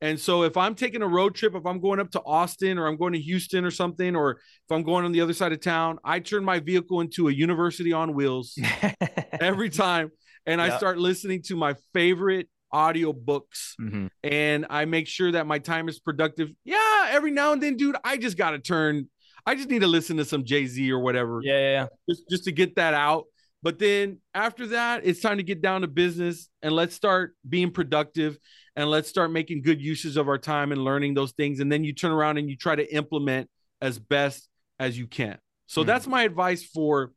[0.02, 2.88] And so if I'm taking a road trip, if I'm going up to Austin or
[2.88, 5.60] I'm going to Houston or something, or if I'm going on the other side of
[5.62, 8.58] town, I turn my vehicle into a university on wheels
[9.42, 10.12] every time.
[10.46, 14.10] And I start listening to my favorite audio books Mhm.
[14.24, 16.50] and I make sure that my time is productive.
[16.64, 19.10] Yeah, every now and then, dude, I just got to turn,
[19.46, 21.88] I just need to listen to some Jay Z or whatever Yeah, yeah, yeah.
[22.08, 23.26] just, just to get that out.
[23.64, 27.72] But then after that, it's time to get down to business and let's start being
[27.72, 28.38] productive
[28.80, 31.60] and let's start making good uses of our time and learning those things.
[31.60, 33.50] And then you turn around and you try to implement
[33.82, 34.48] as best
[34.80, 35.38] as you can.
[35.68, 35.88] So Mhm.
[35.88, 37.12] that's my advice for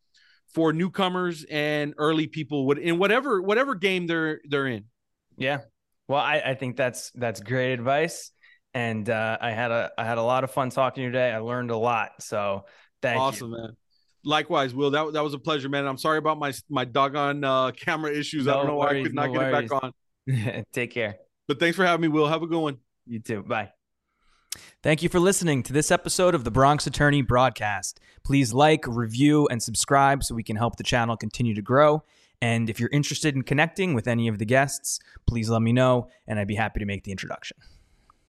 [0.53, 4.87] for newcomers and early people would in whatever whatever game they're they're in.
[5.37, 5.61] Yeah.
[6.09, 8.33] Well, I, I think that's that's great advice.
[8.75, 11.31] And uh, I had a I had a lot of fun talking to you today.
[11.31, 12.11] I learned a lot.
[12.19, 12.65] So
[13.03, 13.77] thank awesome, man.
[14.25, 14.91] Likewise, Will.
[14.91, 15.87] That, that was a pleasure, man.
[15.87, 18.49] I'm sorry about my my doggone uh, camera issues.
[18.49, 20.65] I don't know why I could not no get it back on.
[20.73, 21.19] Take care.
[21.49, 22.29] But thanks for having me, Will.
[22.29, 22.79] Have a good one.
[23.07, 23.43] You too.
[23.43, 23.73] Bye.
[24.83, 28.01] Thank you for listening to this episode of the Bronx Attorney broadcast.
[28.25, 32.03] Please like, review, and subscribe so we can help the channel continue to grow.
[32.41, 36.09] And if you're interested in connecting with any of the guests, please let me know,
[36.27, 37.57] and I'd be happy to make the introduction.